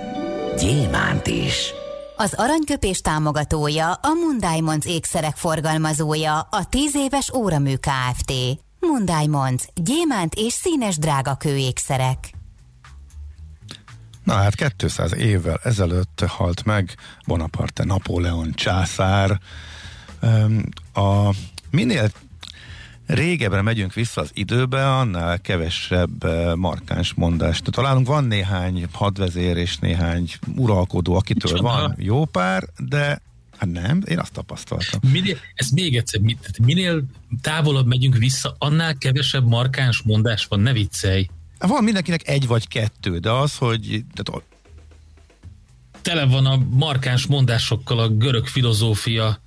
[0.58, 1.74] gyémánt is.
[2.16, 8.34] Az aranyköpés támogatója a Mundiamonds ékszerek forgalmazója a 10 éves óramű Kft.
[8.80, 12.37] Mundiamonds gyémánt és színes drágakő ékszerek.
[14.28, 19.40] Na hát 200 évvel ezelőtt halt meg Bonaparte Napóleon császár.
[20.94, 21.30] A
[21.70, 22.12] minél
[23.06, 26.24] régebbre megyünk vissza az időbe, annál kevesebb
[26.56, 28.08] markáns mondást találunk.
[28.08, 31.72] Van néhány hadvezér és néhány uralkodó, akitől Micsoda?
[31.72, 33.22] van jó pár, de
[33.58, 35.00] Hát nem, én azt tapasztaltam.
[35.12, 36.22] Minél, ez még egyszer,
[36.64, 37.04] minél
[37.42, 41.28] távolabb megyünk vissza, annál kevesebb markáns mondás van, ne viccelj.
[41.60, 44.04] Van mindenkinek egy vagy kettő, de az, hogy...
[44.14, 44.44] Tehát...
[46.02, 49.42] Tele van a markáns mondásokkal a görög filozófia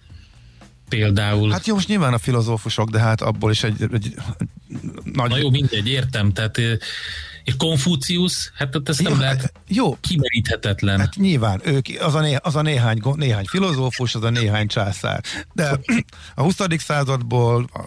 [0.89, 1.51] például.
[1.51, 4.15] Hát jó, most nyilván a filozófusok, de hát abból is egy, egy
[5.05, 5.31] nagy...
[5.31, 6.59] Na jó, mindegy, értem, tehát
[7.45, 9.97] és Konfúciusz, hát ezt nem jó, lehet hát jó.
[10.01, 10.99] kimeríthetetlen.
[10.99, 15.23] Hát nyilván, ők, az a, né, az a néhány, néhány filozófus, az a néhány császár.
[15.53, 15.79] De
[16.35, 16.57] a 20.
[16.79, 17.81] századból a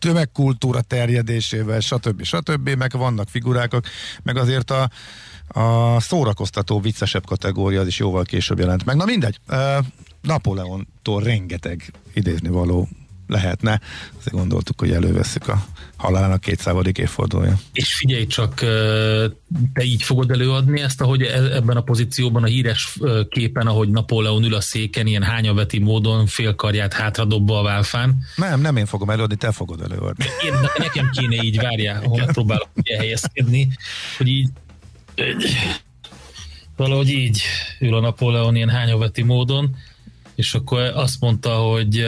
[0.00, 2.22] tömegkultúra terjedésével, stb.
[2.22, 2.68] stb.
[2.68, 3.84] meg vannak figurákok,
[4.22, 4.90] meg azért a,
[5.48, 8.96] a szórakoztató, viccesebb kategória az is jóval később jelent meg.
[8.96, 9.40] Na mindegy,
[10.20, 12.88] Napóleontól rengeteg idézni való
[13.30, 13.80] lehetne.
[14.18, 15.64] Azért gondoltuk, hogy előveszük a
[15.96, 16.76] halálának 200.
[16.92, 17.58] évfordulója.
[17.72, 18.54] És figyelj csak,
[19.72, 24.44] te így fogod előadni ezt, ahogy e- ebben a pozícióban a híres képen, ahogy Napóleon
[24.44, 28.18] ül a széken, ilyen hányaveti módon félkarját hátradobva a válfán.
[28.36, 30.24] Nem, nem én fogom előadni, te fogod előadni.
[30.44, 33.68] Én, nekem kéne így, várjál, ahol próbálok ugye helyezkedni,
[34.16, 34.48] hogy így
[36.76, 37.42] valahogy így
[37.78, 39.76] ül a Napóleon ilyen hányaveti módon,
[40.34, 42.06] és akkor azt mondta, hogy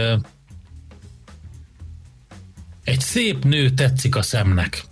[2.84, 4.84] egy szép nő tetszik a szemnek.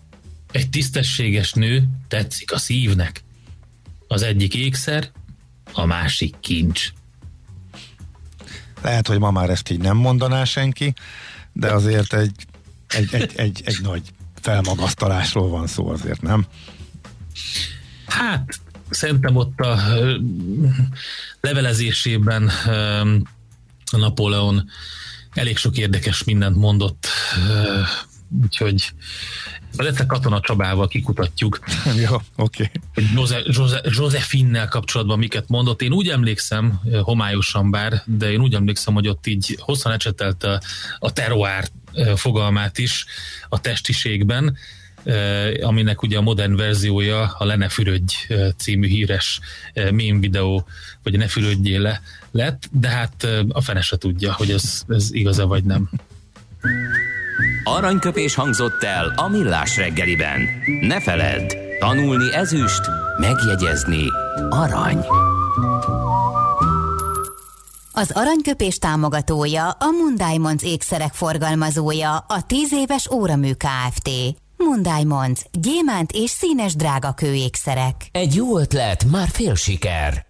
[0.52, 3.22] Egy tisztességes nő tetszik a szívnek.
[4.08, 5.10] Az egyik ékszer,
[5.72, 6.88] a másik kincs.
[8.82, 10.94] Lehet, hogy ma már ezt így nem mondaná senki,
[11.52, 12.46] de azért egy,
[12.88, 14.02] egy, egy, egy, egy nagy
[14.40, 16.46] felmagasztalásról van szó azért, nem?
[18.06, 18.60] Hát,
[18.90, 19.78] szerintem ott a
[21.40, 22.50] levelezésében
[23.90, 24.70] Napóleon
[25.34, 27.06] elég sok érdekes mindent mondott,
[28.42, 28.92] úgyhogy
[29.76, 31.58] Lette Katona Csabával kikutatjuk.
[32.08, 32.70] Jó, oké.
[32.94, 33.30] Okay.
[33.82, 35.82] Josefinnel kapcsolatban miket mondott.
[35.82, 40.60] Én úgy emlékszem, homályosan bár, de én úgy emlékszem, hogy ott így hosszan ecsetelt a,
[40.98, 41.68] a teroár
[42.16, 43.06] fogalmát is
[43.48, 44.56] a testiségben,
[45.60, 48.14] aminek ugye a modern verziója a Le ne fürödj
[48.56, 49.40] című híres
[49.90, 50.66] mém videó,
[51.02, 52.00] vagy ne fürödjél le
[52.32, 55.90] lett, de hát a fene se tudja, hogy ez, ez igaz-e vagy nem.
[57.64, 60.40] Aranyköpés hangzott el a millás reggeliben.
[60.80, 62.80] Ne feledd, tanulni ezüst,
[63.18, 64.04] megjegyezni
[64.50, 65.04] arany.
[67.92, 74.10] Az aranyköpés támogatója a Mundiamonds ékszerek forgalmazója a 10 éves óramű Kft.
[74.56, 77.94] Mundiamonds, gyémánt és színes drágakő ékszerek.
[78.12, 80.29] Egy jó ötlet, már fél siker.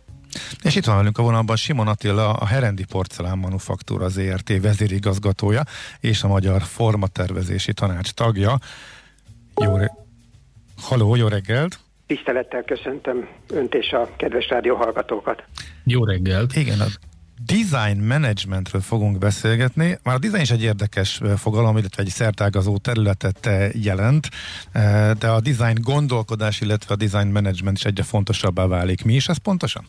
[0.63, 5.63] És itt van velünk a vonalban Simon Attila, a Herendi Porcelán Manufaktúra ZRT vezérigazgatója
[5.99, 8.59] és a Magyar Formatervezési Tanács tagja.
[9.55, 9.91] Jó, re-
[10.81, 11.79] Haló, jó reggelt!
[12.07, 15.43] Tisztelettel köszöntöm Önt és a kedves rádióhallgatókat.
[15.83, 16.55] Jó reggelt!
[16.55, 16.85] Igen, a
[17.45, 19.99] design managementről fogunk beszélgetni.
[20.03, 24.29] Már a design is egy érdekes fogalom, illetve egy szertágazó területet jelent,
[25.19, 29.03] de a design gondolkodás, illetve a design management is egyre fontosabbá válik.
[29.03, 29.85] Mi is ez pontosan?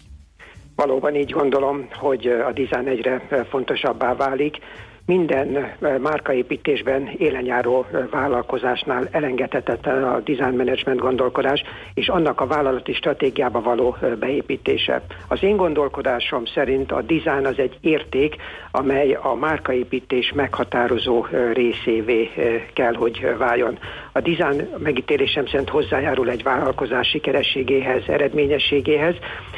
[0.86, 4.58] Valóban így gondolom, hogy a design egyre fontosabbá válik
[5.06, 11.62] minden márkaépítésben élenjáró vállalkozásnál elengedhetetlen a design management gondolkodás,
[11.94, 15.02] és annak a vállalati stratégiába való beépítése.
[15.28, 18.36] Az én gondolkodásom szerint a design az egy érték,
[18.70, 22.30] amely a márkaépítés meghatározó részévé
[22.72, 23.78] kell, hogy váljon.
[24.14, 29.14] A design megítélésem szerint hozzájárul egy vállalkozás sikerességéhez, eredményességéhez,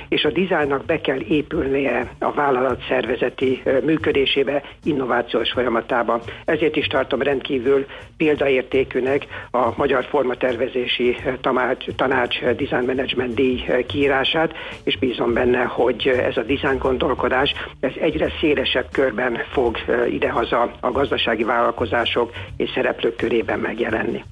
[0.09, 6.21] és a dizájnnak be kell épülnie a vállalat szervezeti működésébe, innovációs folyamatában.
[6.45, 7.87] Ezért is tartom rendkívül
[8.17, 16.37] példaértékűnek a Magyar Formatervezési Tanács, Tanács Design Management díj kiírását, és bízom benne, hogy ez
[16.37, 19.77] a design gondolkodás ez egyre szélesebb körben fog
[20.11, 24.23] idehaza a gazdasági vállalkozások és szereplők körében megjelenni.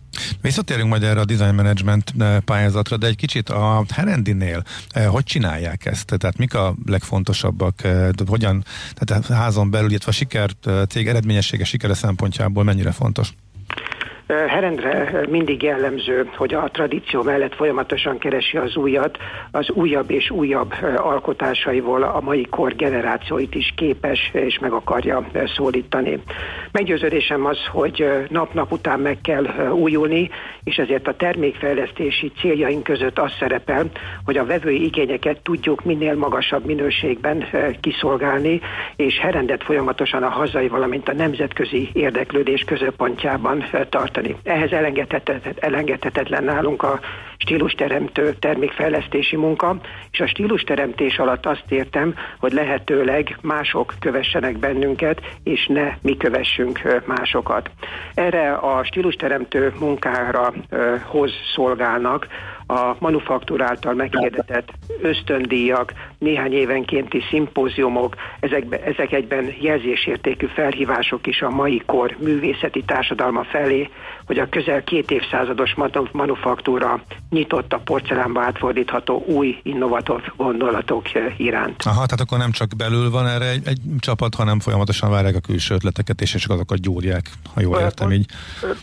[0.42, 5.24] Visszatérünk majd erre a design management eh, pályázatra, de egy kicsit a Herendinél eh, hogy
[5.24, 6.06] csinálják ezt?
[6.18, 7.84] Tehát mik a legfontosabbak?
[7.84, 8.64] Eh, hogyan,
[8.94, 10.50] tehát a házon belül, illetve a siker,
[10.88, 13.32] cég eredményessége, sikere szempontjából mennyire fontos?
[14.26, 19.18] Herendre mindig jellemző, hogy a tradíció mellett folyamatosan keresi az újat,
[19.50, 26.22] az újabb és újabb alkotásaival a mai kor generációit is képes és meg akarja szólítani.
[26.72, 30.30] Meggyőződésem az, hogy nap-nap után meg kell újulni,
[30.64, 33.90] és ezért a termékfejlesztési céljaink között az szerepel,
[34.24, 37.44] hogy a vevői igényeket tudjuk minél magasabb minőségben
[37.80, 38.60] kiszolgálni,
[38.96, 44.36] és herendet folyamatosan a hazai, valamint a nemzetközi érdeklődés középpontjában tartani tartani.
[44.42, 47.00] Ehhez elengedhetetlen, elengedhetetlen nálunk a
[47.36, 49.76] stílusteremtő termékfejlesztési munka,
[50.10, 57.02] és a stílusteremtés alatt azt értem, hogy lehetőleg mások kövessenek bennünket, és ne mi kövessünk
[57.06, 57.70] másokat.
[58.14, 60.52] Erre a stílusteremtő munkára
[61.06, 62.26] hoz szolgálnak
[62.66, 64.68] a manufaktúr által meghirdetett
[65.00, 65.92] ösztöndíjak,
[66.22, 73.88] néhány évenkénti szimpóziumok, ezekbe, ezek egyben jelzésértékű felhívások is a mai kor művészeti társadalma felé,
[74.26, 75.74] hogy a közel két évszázados
[76.12, 81.06] manufaktúra nyitott a porcelánba átfordítható új, innovatív gondolatok
[81.36, 81.82] iránt.
[81.82, 85.40] Aha, tehát akkor nem csak belül van erre egy, egy csapat, hanem folyamatosan várják a
[85.40, 88.26] külső ötleteket, és csak azokat gyúrják, ha jól értem Pont, így.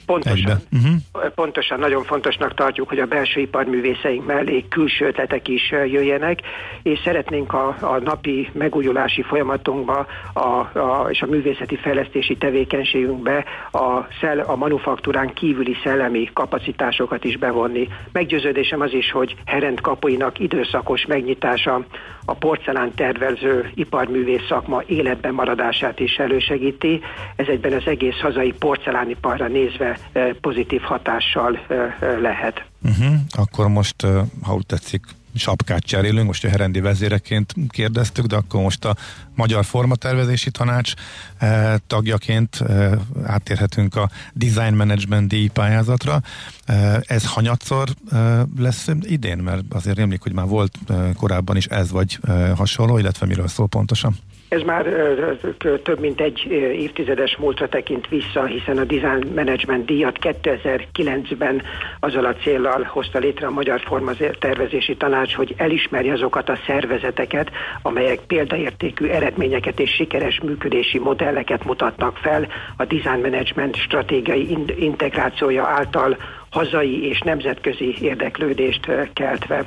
[0.05, 0.37] Pontosan.
[0.37, 0.61] Egybe.
[0.71, 1.31] Uh-huh.
[1.35, 6.39] Pontosan, nagyon fontosnak tartjuk, hogy a belső iparművészeink mellé külső ötletek is jöjjenek,
[6.83, 6.99] és
[7.29, 10.39] szeretnénk a, a napi megújulási folyamatunkba a,
[10.79, 17.87] a, és a művészeti fejlesztési tevékenységünkbe a, szel, a manufaktúrán kívüli szellemi kapacitásokat is bevonni.
[18.11, 21.85] Meggyőződésem az is, hogy Herent kapuinak időszakos megnyitása
[22.25, 27.01] a porcelán tervező iparművész szakma életben maradását is elősegíti.
[27.35, 32.63] Ez egyben az egész hazai porcelániparra nézve eh, pozitív hatással eh, eh, lehet.
[32.81, 33.13] Uh-huh.
[33.37, 34.01] Akkor most,
[34.43, 35.03] ha úgy tetszik,
[35.35, 38.95] sapkát cserélünk, most a herendi vezéreként kérdeztük, de akkor most a
[39.35, 40.93] Magyar Formatervezési Tanács
[41.37, 42.91] eh, tagjaként eh,
[43.23, 46.21] átérhetünk a Design Management díj pályázatra.
[46.65, 51.65] Eh, ez hanyatszor eh, lesz idén, mert azért rémlik, hogy már volt eh, korábban is
[51.65, 54.17] ez vagy eh, hasonló, illetve miről szól pontosan?
[54.49, 54.85] Ez már
[55.83, 61.61] több mint egy évtizedes múltra tekint vissza, hiszen a Design Management díjat 2009-ben
[61.99, 67.51] azzal a céllal hozta létre a Magyar Forma Tervezési Tanács, hogy elismerje azokat a szervezeteket,
[67.81, 72.47] amelyek példaértékű eredményeket és sikeres működési modelleket mutatnak fel
[72.77, 76.17] a Design Management stratégiai integrációja által
[76.51, 79.63] hazai és nemzetközi érdeklődést keltve.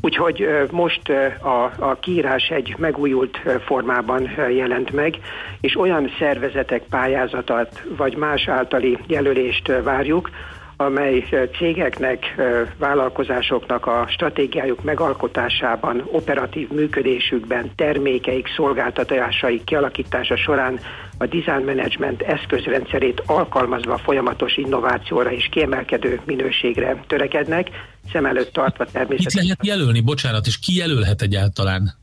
[0.00, 1.08] Úgyhogy most
[1.40, 5.18] a, a kiírás egy megújult formában jelent meg,
[5.60, 10.30] és olyan szervezetek pályázatot vagy más általi jelölést várjuk,
[10.76, 11.24] amely
[11.58, 12.34] cégeknek,
[12.78, 20.80] vállalkozásoknak a stratégiájuk megalkotásában, operatív működésükben, termékeik, szolgáltatásaik kialakítása során
[21.18, 27.68] a design management eszközrendszerét alkalmazva folyamatos innovációra és kiemelkedő minőségre törekednek,
[28.12, 29.44] szem előtt tartva természetesen.
[29.46, 31.94] Mit lehet jelölni, bocsánat, és ki jelölhet egyáltalán?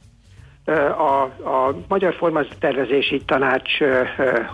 [0.65, 3.77] A, a Magyar Formatervezési Tanács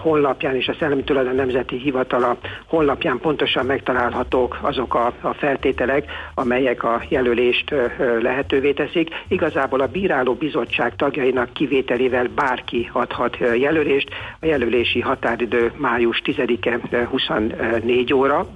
[0.01, 2.38] honlapján és a Szellemi Tulajdon Nemzeti Hivatala
[2.68, 7.74] honlapján pontosan megtalálhatók azok a, a feltételek, amelyek a jelölést
[8.22, 9.10] lehetővé teszik.
[9.28, 14.10] Igazából a Bíráló Bizottság tagjainak kivételével bárki adhat jelölést.
[14.39, 18.47] A jelölési határidő május 10-e 24 óra,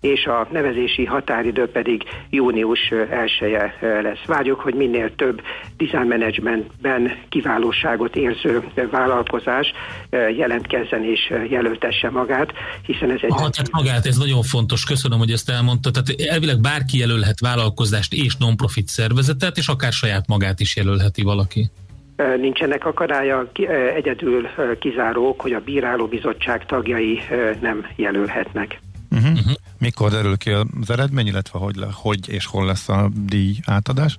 [0.00, 4.24] és a nevezési határidő pedig június 1 lesz.
[4.26, 5.42] Várjuk, hogy minél több
[5.76, 9.72] design management ebben kiválóságot érző vállalkozás
[10.10, 13.30] eh, jelentkezzen és eh, jelöltesse magát, hiszen ez egy...
[13.30, 15.90] Aha, tehát magát, ez nagyon fontos, köszönöm, hogy ezt elmondta.
[15.90, 21.70] Tehát elvileg bárki jelölhet vállalkozást és non-profit szervezetet, és akár saját magát is jelölheti valaki
[22.16, 23.50] eh, nincsenek akadálya,
[23.94, 24.48] egyedül
[24.80, 27.20] kizárók, hogy a bírálóbizottság tagjai
[27.60, 28.80] nem jelölhetnek.
[29.10, 29.32] Uh-huh.
[29.32, 29.52] Uh-huh.
[29.78, 34.16] Mikor derül ki az eredmény, illetve hogy, le, hogy és hol lesz a díj átadás?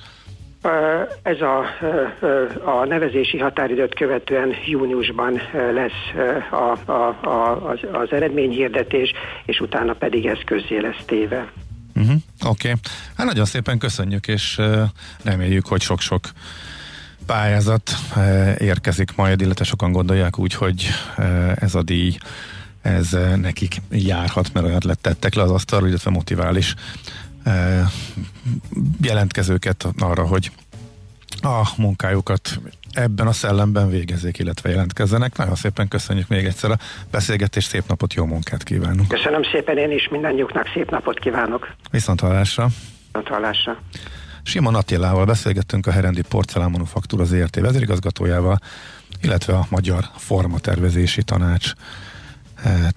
[1.22, 1.64] Ez a,
[2.64, 9.14] a nevezési határidőt követően júniusban lesz a, a, a, az, az eredményhirdetés,
[9.46, 11.52] és utána pedig ez közzé lesz téve.
[11.96, 12.82] Uh-huh, Oké, okay.
[13.16, 14.62] hát nagyon szépen köszönjük, és
[15.24, 16.30] reméljük, hogy sok-sok
[17.26, 17.92] pályázat
[18.58, 20.88] érkezik majd, illetve sokan gondolják úgy, hogy
[21.56, 22.18] ez a díj
[22.82, 26.76] ez nekik járhat, mert olyat lettettek le az asztalra, illetve motivális
[29.02, 30.52] jelentkezőket arra, hogy
[31.42, 32.60] a munkájukat
[32.92, 35.38] ebben a szellemben végezzék, illetve jelentkezzenek.
[35.38, 36.78] Nagyon szépen köszönjük még egyszer a
[37.12, 39.08] beszélgetést, szép napot, jó munkát kívánunk.
[39.08, 41.76] Köszönöm szépen én is, mindannyiuknak szép napot kívánok.
[41.92, 42.68] Viszont hallásra.
[43.06, 43.78] Viszont hallásra.
[44.44, 48.60] Simon Attilával beszélgettünk a Herendi Porcelán Manufaktúra ZRT vezérigazgatójával,
[49.22, 51.72] illetve a Magyar Formatervezési Tanács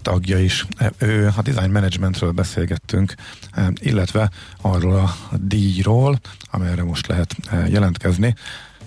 [0.02, 0.66] tagja is.
[0.76, 3.14] E, ő a design managementről beszélgettünk,
[3.52, 7.36] e, illetve arról a díjról, amelyre most lehet
[7.68, 8.34] jelentkezni,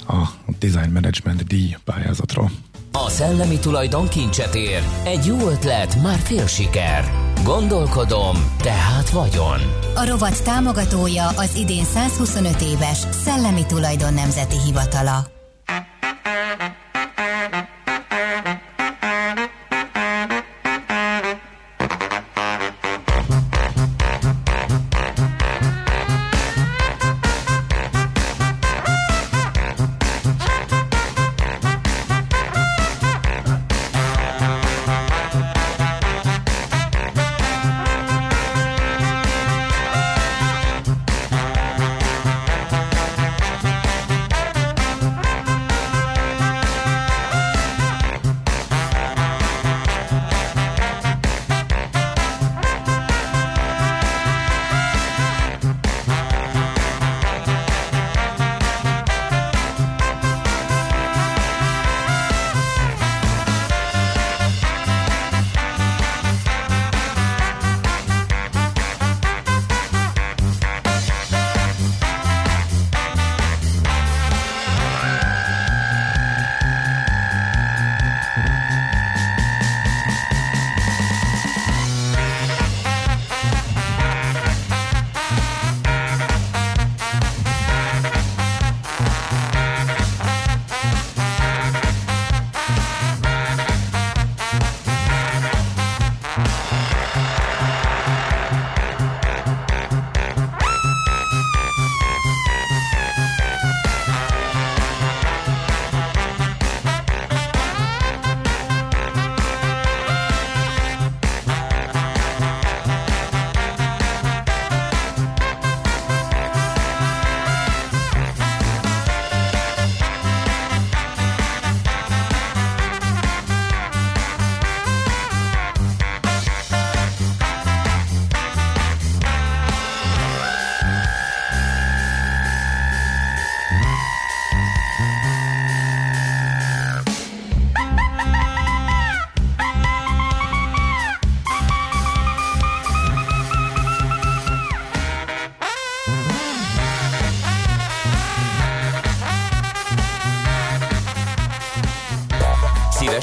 [0.07, 2.51] a design management díj pályázatról.
[2.91, 4.83] A szellemi tulajdon kincset ér.
[5.05, 7.11] Egy jó ötlet, már fél siker.
[7.43, 9.59] Gondolkodom, tehát vagyon.
[9.95, 15.27] A rovat támogatója az idén 125 éves Szellemi Tulajdon Nemzeti Hivatala.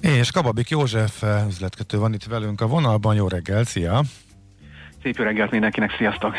[0.00, 3.14] És Kababik József üzletkötő van itt velünk a vonalban.
[3.14, 4.02] Jó reggel, szia!
[5.02, 6.34] Szép jó reggelt mindenkinek, sziasztok!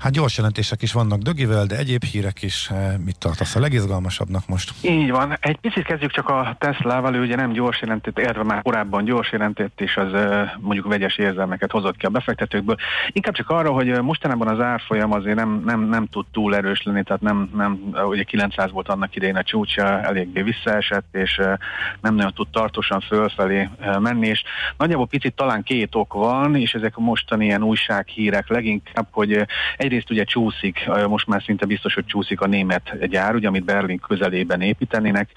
[0.00, 2.70] Hát gyors jelentések is vannak Dögivel, de egyéb hírek is.
[2.70, 4.72] Eh, mit tartasz a legizgalmasabbnak most?
[4.82, 5.36] Így van.
[5.40, 9.80] Egy picit kezdjük csak a Tesla-val, ugye nem gyors jelentett, illetve már korábban gyors jelentett,
[9.80, 12.76] és az eh, mondjuk vegyes érzelmeket hozott ki a befektetőkből.
[13.12, 16.82] Inkább csak arra, hogy eh, mostanában az árfolyam azért nem, nem, nem tud túl erős
[16.82, 21.40] lenni, tehát nem, nem ugye 900 volt annak idején a csúcsa, eléggé visszaesett, és
[22.00, 24.42] nem nagyon tud tartósan fölfelé menni, és
[24.76, 29.46] nagyjából picit talán két ok van, és ezek a mostani ilyen újsághírek leginkább, hogy
[29.76, 33.64] egy egyrészt ugye csúszik, most már szinte biztos, hogy csúszik a német gyár, ugye, amit
[33.64, 35.30] Berlin közelében építenének.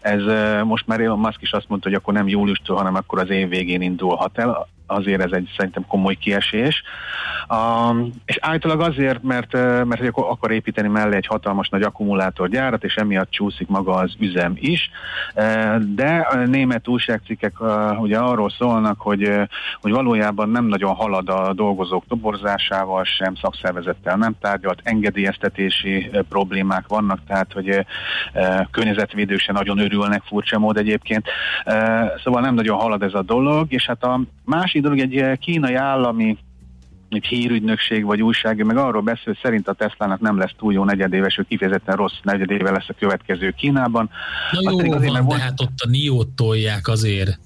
[0.00, 0.22] Ez
[0.64, 3.48] most már Elon Musk is azt mondta, hogy akkor nem júliustól, hanem akkor az év
[3.48, 6.82] végén indulhat el azért ez egy szerintem komoly kiesés.
[7.48, 9.52] Um, és állítólag azért, mert,
[9.84, 14.52] mert hogy akar építeni mellé egy hatalmas nagy akkumulátorgyárat, és emiatt csúszik maga az üzem
[14.56, 14.90] is.
[15.94, 17.52] De a német újságcikkek
[17.98, 19.30] ugye arról szólnak, hogy,
[19.80, 27.18] hogy valójában nem nagyon halad a dolgozók toborzásával, sem szakszervezettel nem tárgyalt, engedélyeztetési problémák vannak,
[27.26, 27.86] tehát hogy
[28.70, 31.26] környezetvédők se nagyon örülnek furcsa mód egyébként.
[32.24, 35.36] Szóval nem nagyon halad ez a dolog, és hát a más másik dolog, egy eh,
[35.36, 36.38] kínai állami
[37.14, 40.84] egy hírügynökség vagy újság, meg arról beszél, hogy szerint a Teslának nem lesz túl jó
[40.84, 44.10] negyedéves, hogy kifejezetten rossz negyedéve lesz a következő Kínában.
[44.50, 47.38] Na jó, azért, van, de hát ott a Niót tolják azért.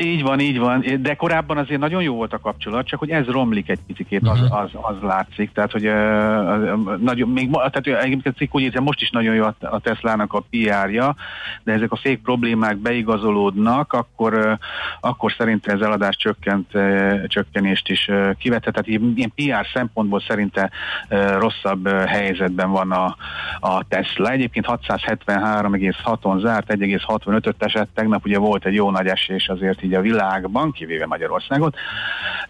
[0.00, 3.26] Így van, így van, de korábban azért nagyon jó volt a kapcsolat, csak hogy ez
[3.26, 4.52] romlik egy picit, az, mhm.
[4.52, 9.34] az, az látszik, tehát hogy uh, nagyon, még, tehát egyébként cikk úgy most is nagyon
[9.34, 11.16] jó a, a Teslának a PR-ja,
[11.64, 14.52] de ezek a fék problémák beigazolódnak, akkor, uh,
[15.00, 20.70] akkor szerintem ez eladás csökkent, uh, csökkenést is uh, kivethet, tehát ilyen PR szempontból szerinte
[21.10, 23.16] uh, rosszabb uh, helyzetben van a,
[23.60, 24.30] a Tesla.
[24.30, 29.94] Egyébként 673,6-on zárt, 1,65-öt esett, tegnap ugye volt egy jó nagy esés azért azért így
[29.94, 31.76] a világban, kivéve Magyarországot.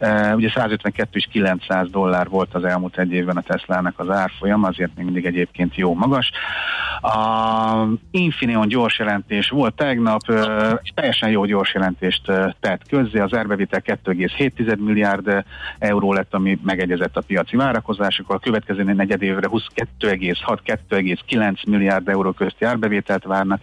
[0.01, 4.65] Uh, ugye 152 és 900 dollár volt az elmúlt egy évben a Teslának az árfolyam,
[4.65, 6.31] azért még mindig egyébként jó magas.
[7.01, 13.19] A Infineon gyors jelentés volt tegnap, uh, és teljesen jó gyors jelentést uh, tett közzé.
[13.19, 15.45] Az árbevitel 2,7 milliárd
[15.79, 18.37] euró lett, ami megegyezett a piaci várakozásokkal.
[18.37, 23.61] A következő negyed évre 22,6-2,9 milliárd euró közti árbevételt várnak,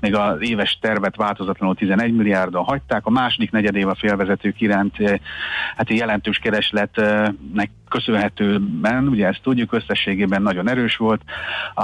[0.00, 3.06] még az éves tervet változatlanul 11 milliárdon hagyták, látták.
[3.06, 5.18] A második negyedév a félvezetők iránt eh,
[5.76, 11.20] hát egy jelentős keresletnek köszönhetően, ugye ezt tudjuk, összességében nagyon erős volt,
[11.74, 11.82] a,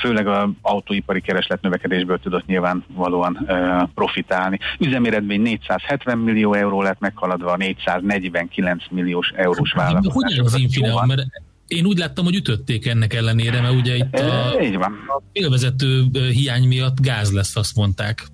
[0.00, 4.58] főleg az autóipari kereslet növekedésből tudott nyilvánvalóan e, profitálni.
[4.78, 10.12] Üzeméredmény 470 millió euró lett meghaladva a 449 milliós eurós vállalkozás.
[10.12, 11.20] Hogyan az Infineon, mert
[11.66, 17.00] én úgy láttam, hogy ütötték ennek ellenére, mert ugye itt a, a félvezető hiány miatt
[17.00, 18.26] gáz lesz, azt mondták.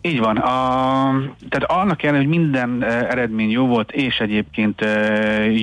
[0.00, 0.36] Így van.
[0.36, 0.50] A,
[1.48, 4.86] tehát annak ellenére, hogy minden eredmény jó volt, és egyébként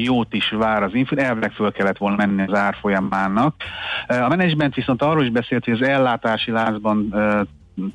[0.04, 3.56] jót is vár az info, elvileg föl kellett volna menni az árfolyamának.
[4.08, 7.14] A menedzsment viszont arról is beszélt, hogy az ellátási lázban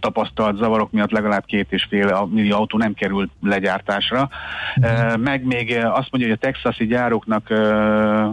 [0.01, 4.28] tapasztalt zavarok miatt legalább két és fél millió autó nem került legyártásra.
[4.80, 5.20] Mm.
[5.20, 7.51] Meg még azt mondja, hogy a texasi gyároknak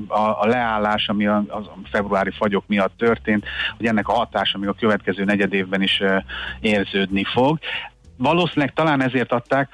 [0.08, 3.46] a, a leállás, ami a, a februári fagyok miatt történt,
[3.78, 6.02] hogy ennek a hatása még a következő negyed évben is
[6.60, 7.60] érződni fog
[8.22, 9.74] valószínűleg talán ezért adták,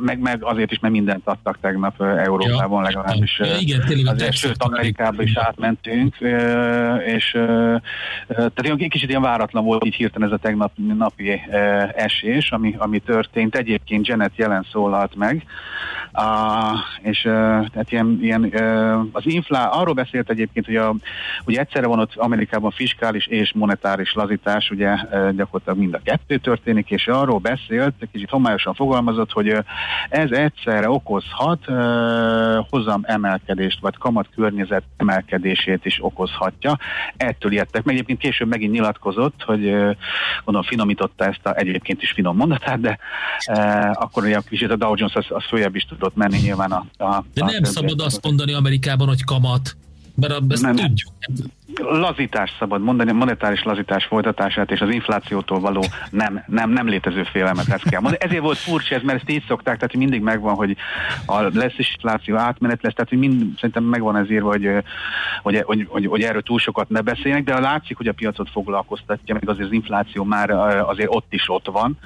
[0.00, 3.38] meg, meg azért is, mert mindent adtak tegnap Európában ja, legalábbis.
[3.38, 6.16] Ja, igen, tényleg azért, sőt, Amerikába is átmentünk,
[7.06, 7.30] és
[8.26, 11.40] tehát egy kicsit ilyen váratlan volt így hirtelen ez a tegnap napi
[11.94, 13.56] esés, ami, ami történt.
[13.56, 15.46] Egyébként Janet jelen szólalt meg,
[17.00, 18.54] és tehát ilyen, ilyen
[19.12, 20.94] az inflá, arról beszélt egyébként, hogy a,
[21.44, 24.94] ugye egyszerre van ott Amerikában fiskális és monetáris lazítás, ugye
[25.36, 27.38] gyakorlatilag mind a kettő történik, és arról
[27.76, 29.56] beszélt, kicsit homályosan fogalmazott, hogy
[30.08, 31.64] ez egyszerre okozhat
[32.70, 36.78] hozam emelkedést, vagy kamat környezet emelkedését is okozhatja.
[37.16, 37.94] Ettől ijedtek meg.
[37.94, 39.62] Egyébként később megint nyilatkozott, hogy
[40.44, 42.98] gondolom finomította ezt a egyébként is finom mondatát, de
[43.92, 47.04] akkor ugye kicsit a Dow Jones az, az följebb is tud tudott menni nyilván a...
[47.04, 49.76] a De nem a szabad azt mondani Amerikában, hogy kamat.
[50.14, 50.76] Mert ezt nem.
[50.76, 51.10] tudjuk
[51.76, 57.68] lazítás szabad mondani, monetáris lazítás folytatását és az inflációtól való nem, nem, nem létező félelmet
[57.68, 58.24] ezt kell mondani.
[58.24, 60.76] Ezért volt furcsa ez, mert ezt így szokták, tehát mindig megvan, hogy
[61.26, 64.68] a lesz is infláció átmenet lesz, tehát hogy mind, szerintem megvan ez írva, hogy,
[65.42, 69.34] hogy, hogy, hogy, hogy erről túl sokat ne beszélnek, de látszik, hogy a piacot foglalkoztatja,
[69.34, 70.50] meg azért az infláció már
[70.80, 71.98] azért ott is ott van,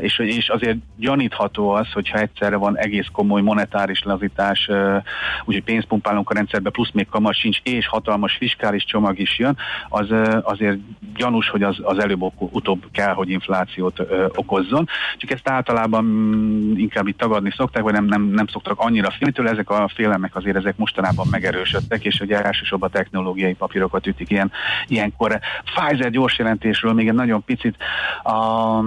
[0.00, 4.70] és, és azért gyanítható az, hogyha egyszerre van egész komoly monetáris lazítás,
[5.44, 9.56] úgyhogy pénzpumpálunk a rendszerbe, plusz még kamat sincs, és hatalmas fiskális csomag is jön,
[9.88, 10.06] az
[10.42, 10.78] azért
[11.14, 14.88] gyanús, hogy az, az előbb-utóbb kell, hogy inflációt ö, okozzon.
[15.16, 19.50] Csak ezt általában mm, inkább itt tagadni szokták, vagy nem, nem, nem szoktak annyira félni
[19.50, 24.52] ezek a félelmek azért ezek mostanában megerősödtek, és ugye elsősorban a technológiai papírokat ütik ilyen,
[24.86, 25.40] ilyenkor.
[25.64, 27.76] Pfizer gyors jelentésről még egy nagyon picit
[28.22, 28.80] a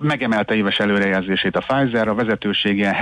[0.00, 2.94] megemelte éves előrejelzését a Pfizer, a vezetőség ilyen